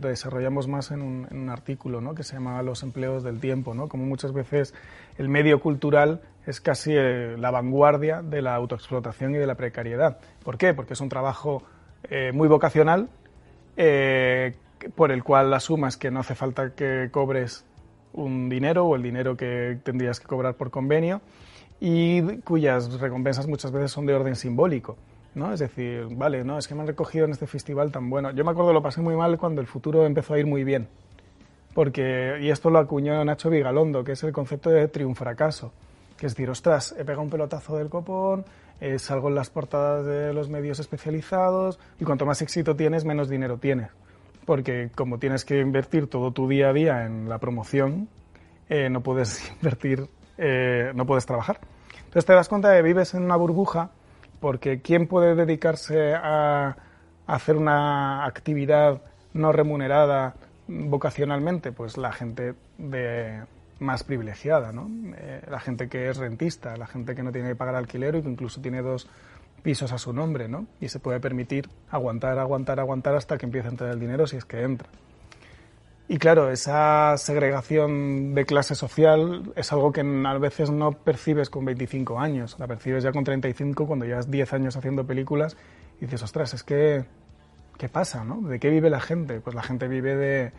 desarrollamos 0.00 0.68
más 0.68 0.90
en 0.90 1.02
un, 1.02 1.26
en 1.30 1.38
un, 1.38 1.50
artículo 1.50 2.00
¿no? 2.00 2.14
que 2.14 2.22
se 2.22 2.34
llama 2.34 2.62
Los 2.62 2.82
empleos 2.82 3.22
del 3.22 3.38
tiempo, 3.38 3.74
¿no? 3.74 3.88
como 3.88 4.06
muchas 4.06 4.32
veces 4.32 4.74
el 5.18 5.28
medio 5.28 5.60
cultural 5.60 6.22
es 6.46 6.62
casi 6.62 6.92
eh, 6.94 7.36
la 7.38 7.50
vanguardia 7.50 8.22
de 8.22 8.40
la 8.40 8.54
autoexplotación 8.54 9.34
y 9.34 9.38
de 9.38 9.46
la 9.46 9.54
precariedad. 9.54 10.18
¿Por 10.42 10.56
qué? 10.56 10.72
Porque 10.72 10.94
es 10.94 11.00
un 11.02 11.10
trabajo 11.10 11.62
eh, 12.04 12.32
muy 12.32 12.48
vocacional, 12.48 13.10
eh, 13.76 14.54
por 14.94 15.12
el 15.12 15.22
cual 15.22 15.52
asumas 15.52 15.98
que 15.98 16.10
no 16.10 16.20
hace 16.20 16.34
falta 16.34 16.74
que 16.74 17.10
cobres 17.10 17.66
un 18.18 18.48
dinero 18.48 18.84
o 18.84 18.96
el 18.96 19.02
dinero 19.02 19.36
que 19.36 19.78
tendrías 19.82 20.20
que 20.20 20.26
cobrar 20.26 20.54
por 20.54 20.70
convenio 20.70 21.20
y 21.80 22.38
cuyas 22.38 23.00
recompensas 23.00 23.46
muchas 23.46 23.70
veces 23.70 23.90
son 23.90 24.06
de 24.06 24.14
orden 24.14 24.36
simbólico. 24.36 24.96
¿no? 25.34 25.52
Es 25.52 25.60
decir, 25.60 26.06
vale, 26.10 26.44
no, 26.44 26.58
es 26.58 26.66
que 26.66 26.74
me 26.74 26.82
han 26.82 26.86
recogido 26.86 27.24
en 27.24 27.30
este 27.30 27.46
festival 27.46 27.92
tan 27.92 28.10
bueno. 28.10 28.30
Yo 28.32 28.44
me 28.44 28.50
acuerdo 28.50 28.72
lo 28.72 28.82
pasé 28.82 29.00
muy 29.00 29.16
mal 29.16 29.38
cuando 29.38 29.60
el 29.60 29.66
futuro 29.66 30.04
empezó 30.04 30.34
a 30.34 30.38
ir 30.38 30.46
muy 30.46 30.64
bien. 30.64 30.88
Porque, 31.74 32.38
y 32.40 32.50
esto 32.50 32.70
lo 32.70 32.78
acuñó 32.78 33.24
Nacho 33.24 33.50
Vigalondo, 33.50 34.02
que 34.02 34.12
es 34.12 34.22
el 34.24 34.32
concepto 34.32 34.70
de 34.70 34.88
triunfracaso. 34.88 35.72
Que 36.16 36.26
es 36.26 36.34
decir, 36.34 36.50
ostras, 36.50 36.94
he 36.98 37.04
pegado 37.04 37.22
un 37.22 37.30
pelotazo 37.30 37.76
del 37.76 37.88
copón, 37.88 38.44
eh, 38.80 38.98
salgo 38.98 39.28
en 39.28 39.36
las 39.36 39.50
portadas 39.50 40.04
de 40.04 40.32
los 40.32 40.48
medios 40.48 40.80
especializados 40.80 41.78
y 42.00 42.04
cuanto 42.04 42.26
más 42.26 42.42
éxito 42.42 42.74
tienes, 42.74 43.04
menos 43.04 43.28
dinero 43.28 43.58
tienes. 43.58 43.90
Porque 44.48 44.88
como 44.94 45.18
tienes 45.18 45.44
que 45.44 45.60
invertir 45.60 46.06
todo 46.06 46.32
tu 46.32 46.48
día 46.48 46.70
a 46.70 46.72
día 46.72 47.04
en 47.04 47.28
la 47.28 47.36
promoción, 47.36 48.08
eh, 48.70 48.88
no 48.88 49.02
puedes 49.02 49.46
invertir, 49.56 50.08
eh, 50.38 50.90
no 50.94 51.04
puedes 51.04 51.26
trabajar. 51.26 51.60
Entonces 51.98 52.24
te 52.24 52.32
das 52.32 52.48
cuenta 52.48 52.70
de 52.70 52.78
que 52.78 52.82
vives 52.82 53.12
en 53.12 53.24
una 53.24 53.36
burbuja 53.36 53.90
porque 54.40 54.80
¿quién 54.80 55.06
puede 55.06 55.34
dedicarse 55.34 56.14
a, 56.14 56.76
hacer 57.26 57.56
una 57.58 58.24
actividad 58.24 59.02
no 59.34 59.52
remunerada 59.52 60.34
vocacionalmente? 60.66 61.70
Pues 61.70 61.98
la 61.98 62.12
gente 62.12 62.54
de, 62.78 63.42
más 63.80 64.02
privilegiada, 64.02 64.72
¿no? 64.72 64.88
Eh, 65.14 65.42
la 65.46 65.60
gente 65.60 65.90
que 65.90 66.08
es 66.08 66.16
rentista, 66.16 66.74
la 66.78 66.86
gente 66.86 67.14
que 67.14 67.22
no 67.22 67.32
tiene 67.32 67.50
que 67.50 67.54
pagar 67.54 67.74
alquiler 67.74 68.14
y 68.14 68.22
que 68.22 68.30
incluso 68.30 68.62
tiene 68.62 68.80
dos 68.80 69.10
pisos 69.62 69.92
a 69.92 69.98
su 69.98 70.12
nombre, 70.12 70.48
¿no? 70.48 70.66
Y 70.80 70.88
se 70.88 71.00
puede 71.00 71.20
permitir 71.20 71.68
aguantar, 71.90 72.38
aguantar, 72.38 72.80
aguantar 72.80 73.14
hasta 73.14 73.38
que 73.38 73.46
empiece 73.46 73.68
a 73.68 73.70
entrar 73.70 73.90
el 73.90 74.00
dinero 74.00 74.26
si 74.26 74.36
es 74.36 74.44
que 74.44 74.62
entra. 74.62 74.88
Y 76.10 76.16
claro, 76.16 76.50
esa 76.50 77.18
segregación 77.18 78.34
de 78.34 78.46
clase 78.46 78.74
social 78.74 79.52
es 79.56 79.72
algo 79.72 79.92
que 79.92 80.00
a 80.00 80.38
veces 80.38 80.70
no 80.70 80.92
percibes 80.92 81.50
con 81.50 81.66
25 81.66 82.18
años, 82.18 82.56
la 82.58 82.66
percibes 82.66 83.04
ya 83.04 83.12
con 83.12 83.24
35 83.24 83.86
cuando 83.86 84.06
llevas 84.06 84.30
10 84.30 84.54
años 84.54 84.76
haciendo 84.76 85.06
películas 85.06 85.58
y 86.00 86.06
dices, 86.06 86.22
ostras, 86.22 86.54
es 86.54 86.62
que, 86.62 87.04
¿qué 87.76 87.90
pasa? 87.90 88.24
No? 88.24 88.40
¿De 88.40 88.58
qué 88.58 88.70
vive 88.70 88.88
la 88.88 89.00
gente? 89.00 89.40
Pues 89.40 89.54
la 89.54 89.62
gente 89.62 89.86
vive 89.86 90.16
de 90.16 90.52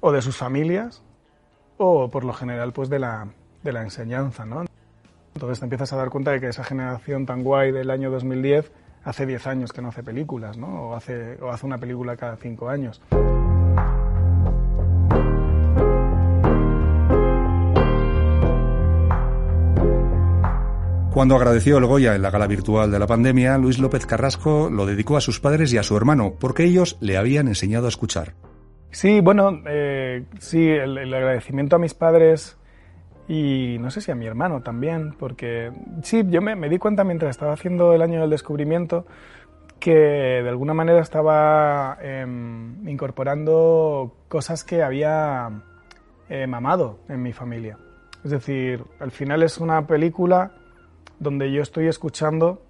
o 0.00 0.12
de 0.12 0.20
sus 0.20 0.36
familias 0.36 1.02
o 1.78 2.10
por 2.10 2.24
lo 2.24 2.34
general 2.34 2.74
pues 2.74 2.90
de 2.90 2.98
la, 2.98 3.28
de 3.62 3.72
la 3.72 3.80
enseñanza, 3.80 4.44
¿no? 4.44 4.64
Entonces 5.44 5.60
te 5.60 5.66
empiezas 5.66 5.92
a 5.92 5.96
dar 5.96 6.08
cuenta 6.08 6.30
de 6.30 6.40
que 6.40 6.48
esa 6.48 6.64
generación 6.64 7.26
tan 7.26 7.42
guay 7.42 7.70
del 7.70 7.90
año 7.90 8.10
2010 8.10 8.72
hace 9.04 9.26
10 9.26 9.46
años 9.46 9.72
que 9.74 9.82
no 9.82 9.88
hace 9.88 10.02
películas, 10.02 10.56
¿no? 10.56 10.88
O 10.88 10.94
hace, 10.94 11.36
o 11.42 11.50
hace 11.50 11.66
una 11.66 11.76
película 11.76 12.16
cada 12.16 12.36
5 12.36 12.66
años. 12.70 13.02
Cuando 21.12 21.36
agradeció 21.36 21.76
el 21.76 21.84
Goya 21.84 22.14
en 22.14 22.22
la 22.22 22.30
gala 22.30 22.46
virtual 22.46 22.90
de 22.90 22.98
la 22.98 23.06
pandemia, 23.06 23.58
Luis 23.58 23.78
López 23.78 24.06
Carrasco 24.06 24.70
lo 24.72 24.86
dedicó 24.86 25.18
a 25.18 25.20
sus 25.20 25.40
padres 25.40 25.74
y 25.74 25.76
a 25.76 25.82
su 25.82 25.94
hermano, 25.94 26.36
porque 26.40 26.64
ellos 26.64 26.96
le 27.02 27.18
habían 27.18 27.48
enseñado 27.48 27.84
a 27.84 27.90
escuchar. 27.90 28.32
Sí, 28.92 29.20
bueno, 29.20 29.60
eh, 29.66 30.24
sí, 30.38 30.70
el, 30.70 30.96
el, 30.96 31.12
agradecimiento 31.12 31.76
a 31.76 31.78
mis 31.78 31.92
padres 31.92 32.56
y 33.26 33.76
no 33.80 33.90
sé 33.90 34.00
si 34.00 34.10
a 34.10 34.14
mi 34.14 34.26
hermano 34.26 34.60
también, 34.60 35.14
porque 35.18 35.72
sí, 36.02 36.24
yo 36.28 36.42
me, 36.42 36.68
di 36.68 36.78
cuenta 36.78 37.04
mientras 37.04 37.30
estaba 37.30 37.52
haciendo 37.52 37.94
el 37.94 38.02
año 38.02 38.20
del 38.20 38.30
descubrimiento 38.30 39.06
que 39.80 39.92
de 39.94 40.48
alguna 40.48 40.74
manera 40.74 41.00
estaba 41.00 41.98
eh, 42.00 42.24
incorporando 42.86 44.14
cosas 44.28 44.64
que 44.64 44.82
había 44.82 45.62
eh, 46.28 46.46
mamado 46.46 47.00
en 47.08 47.22
mi 47.22 47.32
familia. 47.32 47.78
Es 48.24 48.30
decir, 48.30 48.84
al 49.00 49.10
final 49.10 49.42
es 49.42 49.58
una 49.58 49.86
película 49.86 50.52
donde 51.18 51.52
yo 51.52 51.62
estoy 51.62 51.86
escuchando 51.88 52.62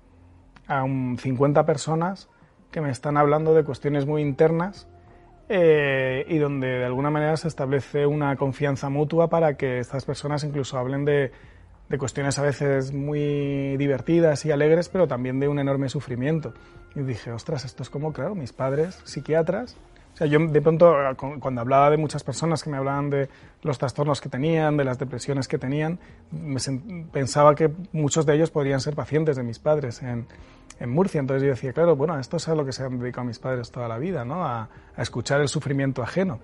a 0.66 0.82
un 0.82 1.16
50 1.18 1.64
personas 1.66 2.28
que 2.70 2.80
me 2.80 2.90
están 2.90 3.16
hablando 3.16 3.54
de 3.54 3.64
cuestiones 3.64 4.06
muy 4.06 4.22
internas 4.22 4.88
eh, 5.48 6.24
y 6.28 6.38
donde 6.38 6.68
de 6.68 6.85
alguna 6.85 7.11
manera 7.11 7.37
se 7.37 7.48
establece 7.48 8.07
una 8.07 8.37
confianza 8.37 8.88
mutua 8.88 9.28
para 9.28 9.57
que 9.57 9.78
estas 9.78 10.04
personas 10.04 10.44
incluso 10.44 10.78
hablen 10.78 11.04
de, 11.04 11.33
de 11.88 11.98
cuestiones 11.98 12.38
a 12.38 12.42
veces 12.42 12.92
muy 12.92 13.76
divertidas 13.76 14.44
y 14.46 14.52
alegres, 14.52 14.88
pero 14.88 15.07
también 15.07 15.40
de 15.40 15.48
un 15.48 15.59
enorme 15.59 15.88
sufrimiento. 15.88 16.54
Y 16.94 17.00
dije, 17.00 17.33
ostras, 17.33 17.64
esto 17.64 17.83
es 17.83 17.90
como, 17.90 18.12
claro, 18.12 18.35
mis 18.35 18.52
padres 18.52 19.00
psiquiatras 19.04 19.76
o 20.14 20.16
sea, 20.16 20.29
yo 20.29 20.38
de 20.38 20.62
pronto, 20.62 20.94
cuando 21.40 21.61
hablaba 21.61 21.90
de 21.90 21.96
muchas 21.96 22.22
personas 22.22 22.62
que 22.62 22.70
me 22.70 22.77
hablaban 22.77 23.11
de 23.11 23.29
los 23.62 23.79
trastornos 23.79 24.20
que 24.20 24.29
tenían, 24.29 24.77
de 24.77 24.85
las 24.85 24.96
depresiones 24.96 25.48
que 25.48 25.59
tenían, 25.59 25.98
me 26.31 26.61
pensaba 27.11 27.57
que 27.57 27.72
muchos 27.92 28.24
de 28.24 28.37
ellos 28.37 28.53
podrían 28.53 28.81
ser 28.81 28.94
pacientes 28.94 29.35
de 29.35 29.42
mis 29.42 29.59
padres 29.59 30.03
en, 30.03 30.29
en, 30.79 30.90
Murcia. 30.90 31.18
Entonces 31.18 31.42
yo 31.42 31.48
decía, 31.48 31.72
claro, 31.72 31.96
bueno, 31.96 32.16
esto 32.16 32.37
es 32.37 32.46
a 32.46 32.55
lo 32.55 32.64
que 32.64 32.70
se 32.70 32.85
han 32.85 33.00
dedicado 33.00 33.27
mis 33.27 33.40
padres 33.40 33.72
toda 33.72 33.88
la 33.88 33.98
vida, 33.98 34.24
¿no? 34.24 34.44
A, 34.44 34.68
a 34.96 35.03
escuchar 35.03 35.40
el 35.40 35.48
sufrimiento 35.48 36.00
ajeno. 36.00 36.38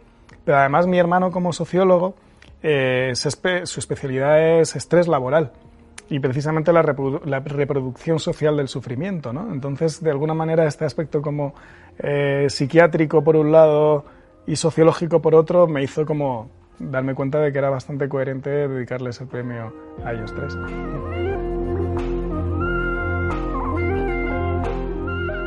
Pero 0.44 0.58
además 0.58 0.88
mi 0.88 0.98
hermano 0.98 1.30
como 1.30 1.52
sociólogo, 1.52 2.16
eh, 2.64 3.12
su 3.14 3.78
especialidad 3.78 4.60
es 4.60 4.74
estrés 4.74 5.06
laboral 5.06 5.52
y 6.10 6.18
precisamente 6.18 6.72
la, 6.72 6.82
reprodu 6.82 7.20
la, 7.24 7.38
reproducción 7.38 8.18
social 8.18 8.56
del 8.56 8.68
sufrimiento. 8.68 9.32
¿no? 9.32 9.52
Entonces, 9.52 10.02
de 10.02 10.10
alguna 10.10 10.34
manera, 10.34 10.66
este 10.66 10.84
aspecto 10.84 11.22
como 11.22 11.54
eh, 11.98 12.46
psiquiátrico 12.50 13.22
por 13.22 13.36
un 13.36 13.52
lado 13.52 14.04
y 14.46 14.56
sociológico 14.56 15.22
por 15.22 15.34
otro 15.34 15.68
me 15.68 15.82
hizo 15.82 16.04
como 16.04 16.50
darme 16.80 17.14
cuenta 17.14 17.38
de 17.38 17.52
que 17.52 17.58
era 17.58 17.70
bastante 17.70 18.08
coherente 18.08 18.50
dedicarles 18.50 19.20
el 19.20 19.28
premio 19.28 19.72
a 20.04 20.12
ellos 20.12 20.34
tres. 20.34 20.56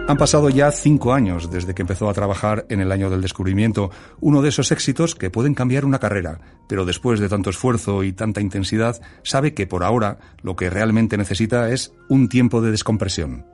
Han 0.06 0.18
pasado 0.18 0.50
ya 0.50 0.70
cinco 0.72 1.14
años 1.14 1.50
desde 1.50 1.74
que 1.74 1.82
empezó 1.82 2.10
a 2.10 2.14
trabajar 2.14 2.66
en 2.68 2.82
el 2.82 2.92
año 2.92 3.10
del 3.10 3.22
descubrimiento, 3.22 3.90
uno 4.20 4.42
de 4.42 4.50
esos 4.50 4.74
éxitos 4.74 5.16
que 5.16 5.30
pueden 5.30 5.56
cambiar 5.56 5.86
una 5.86 5.98
carrera, 5.98 6.40
pero 6.68 6.84
después 6.84 7.22
de 7.22 7.30
tanto 7.30 7.50
esfuerzo 7.50 8.04
y 8.04 8.12
tanta 8.12 8.42
intensidad, 8.42 9.02
sabe 9.24 9.54
que 9.54 9.66
por 9.66 9.82
ahora 9.82 10.18
lo 10.42 10.58
que 10.58 10.70
realmente 10.70 11.16
necesita 11.16 11.70
es 11.70 11.96
un 12.10 12.28
tiempo 12.28 12.62
de 12.62 12.72
descompresión. 12.72 13.46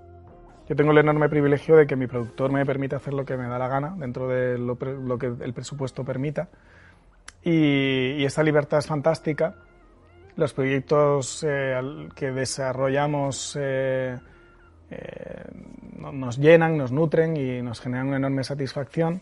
yo 0.67 0.75
tengo 0.75 0.91
el 0.91 0.97
enorme 0.97 1.29
privilegio 1.29 1.75
de 1.75 1.85
que 1.85 1.95
mi 1.95 2.07
productor 2.07 2.51
me 2.51 2.65
permite 2.65 2.95
hacer 2.95 3.13
lo 3.13 3.23
que 3.23 3.37
me 3.37 3.47
da 3.47 3.59
la 3.59 3.67
gana 3.67 3.95
dentro 3.95 4.27
de 4.27 4.57
lo, 4.57 4.75
que 5.19 5.27
el 5.27 5.53
presupuesto 5.53 6.03
permita. 6.03 6.49
Y, 7.43 8.25
esta 8.25 8.41
libertad 8.41 8.79
es 8.79 8.87
fantástica. 8.87 9.53
Los 10.35 10.53
proyectos 10.53 11.45
eh, 11.47 11.79
que 12.15 12.31
desarrollamos 12.31 13.55
eh, 13.59 14.17
eh, 14.91 15.43
nos 16.11 16.37
llenan, 16.37 16.77
nos 16.77 16.91
nutren 16.91 17.37
y 17.37 17.61
nos 17.61 17.81
generan 17.81 18.07
una 18.07 18.17
enorme 18.17 18.43
satisfacción. 18.43 19.21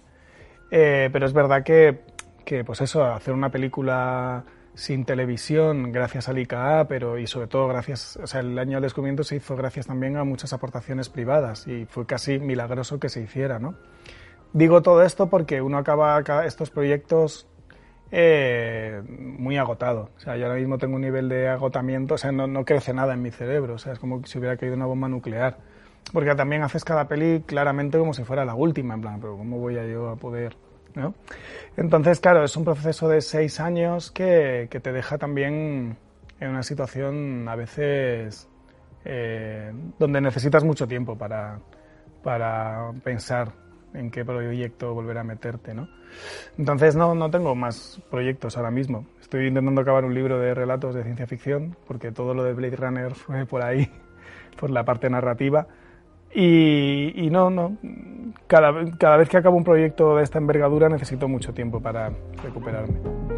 pero 0.70 1.26
es 1.26 1.34
verdad 1.34 1.64
que, 1.64 2.02
que, 2.46 2.64
pues 2.64 2.82
eso, 2.82 3.04
hacer 3.04 3.34
una 3.34 3.50
película 3.50 4.44
sin 4.78 5.06
televisión 5.06 5.92
gracias 5.92 6.30
al 6.30 6.38
ICA, 6.38 6.86
pero 6.88 7.18
y 7.18 7.26
sobre 7.26 7.48
todo 7.48 7.68
gracias, 7.68 8.16
o 8.22 8.28
sea, 8.28 8.42
el 8.42 8.58
año 8.60 8.74
del 8.74 8.84
descubrimiento 8.84 9.24
se 9.24 9.38
hizo 9.38 9.56
gracias 9.56 9.88
también 9.88 10.18
a 10.18 10.24
muchas 10.24 10.54
aportaciones 10.54 11.10
privadas 11.10 11.68
y 11.68 11.86
fue 11.86 12.06
casi 12.06 12.38
milagroso 12.38 13.00
que 13.00 13.10
se 13.10 13.22
hiciera, 13.22 13.58
¿no? 13.58 13.74
Digo 14.54 14.84
todo 14.84 15.02
esto 15.02 15.30
porque 15.32 15.64
uno 15.64 15.80
acaba 15.80 16.22
estos 16.46 16.70
proyectos 16.70 17.48
eh, 18.12 19.02
muy 19.08 19.58
agotado. 19.58 20.10
O 20.18 20.20
sea, 20.20 20.38
yo 20.38 20.46
ahora 20.46 20.60
mismo 20.60 20.78
tengo 20.78 20.96
un 20.96 21.02
nivel 21.02 21.30
de 21.30 21.48
agotamiento, 21.50 22.16
o 22.16 22.18
sea, 22.18 22.32
no, 22.32 22.48
no 22.48 22.66
crece 22.66 22.94
nada 22.94 23.14
en 23.14 23.22
mi 23.22 23.32
cerebro, 23.32 23.76
o 23.76 23.78
sea, 23.78 23.94
es 23.94 24.00
como 24.00 24.26
si 24.26 24.40
hubiera 24.40 24.58
caído 24.58 24.76
una 24.76 24.86
bomba 24.86 25.08
nuclear. 25.08 25.58
Porque 26.14 26.34
también 26.36 26.64
haces 26.64 26.86
cada 26.86 27.08
peli 27.08 27.44
claramente 27.46 27.98
como 27.98 28.14
si 28.14 28.24
fuera 28.24 28.46
la 28.46 28.56
última, 28.56 28.94
en 28.94 29.02
plan, 29.02 29.20
pero 29.20 29.36
¿cómo 29.38 29.60
voy 29.60 29.78
a 29.78 29.86
yo 29.86 30.10
a 30.10 30.16
poder 30.16 30.56
entonces, 31.76 32.20
claro, 32.20 32.44
es 32.44 32.56
un 32.56 32.66
proceso 32.66 33.08
de 33.08 33.22
seis 33.22 33.60
años 33.60 34.12
que, 34.12 34.68
te 34.70 34.92
deja 34.92 35.18
también 35.18 35.98
en 36.40 36.50
una 36.50 36.64
situación 36.64 37.48
a 37.48 37.56
veces 37.56 38.48
eh, 39.06 39.72
donde 40.00 40.22
necesitas 40.22 40.64
mucho 40.64 40.88
tiempo 40.88 41.18
para, 41.18 41.60
para 42.24 42.92
pensar 43.04 43.52
en 43.94 44.12
qué 44.12 44.26
proyecto 44.26 44.94
volver 44.94 45.18
a 45.18 45.24
meterte, 45.24 45.74
¿no? 45.74 45.88
Entonces 46.58 46.96
no, 46.96 47.16
no 47.16 47.30
tengo 47.30 47.56
más 47.56 48.02
proyectos 48.10 48.58
ahora 48.58 48.72
mismo. 48.72 49.06
Estoy 49.22 49.48
intentando 49.48 49.82
acabar 49.82 50.06
un 50.06 50.14
libro 50.14 50.40
de 50.40 50.54
relatos 50.54 50.96
de 50.96 51.04
ciencia 51.04 51.28
ficción, 51.28 51.76
porque 51.88 52.12
todo 52.12 52.34
lo 52.34 52.44
de 52.44 52.54
Blade 52.54 52.76
Runner 52.76 53.14
fue 53.14 53.46
por 53.46 53.62
ahí, 53.64 53.90
por 54.60 54.70
la 54.70 54.84
parte 54.84 55.10
narrativa. 55.10 55.68
Y, 56.34 57.30
no, 57.32 57.50
no. 57.50 57.78
Cada, 58.48 58.74
cada 58.98 59.18
vez 59.18 59.30
que 59.30 59.38
acabo 59.38 59.58
un 59.58 59.64
proyecto 59.64 60.18
de 60.18 60.24
esta 60.24 60.38
envergadura 60.38 60.90
necesito 60.90 61.28
mucho 61.28 61.54
tiempo 61.54 61.82
para 61.82 62.12
recuperarme. 62.44 63.37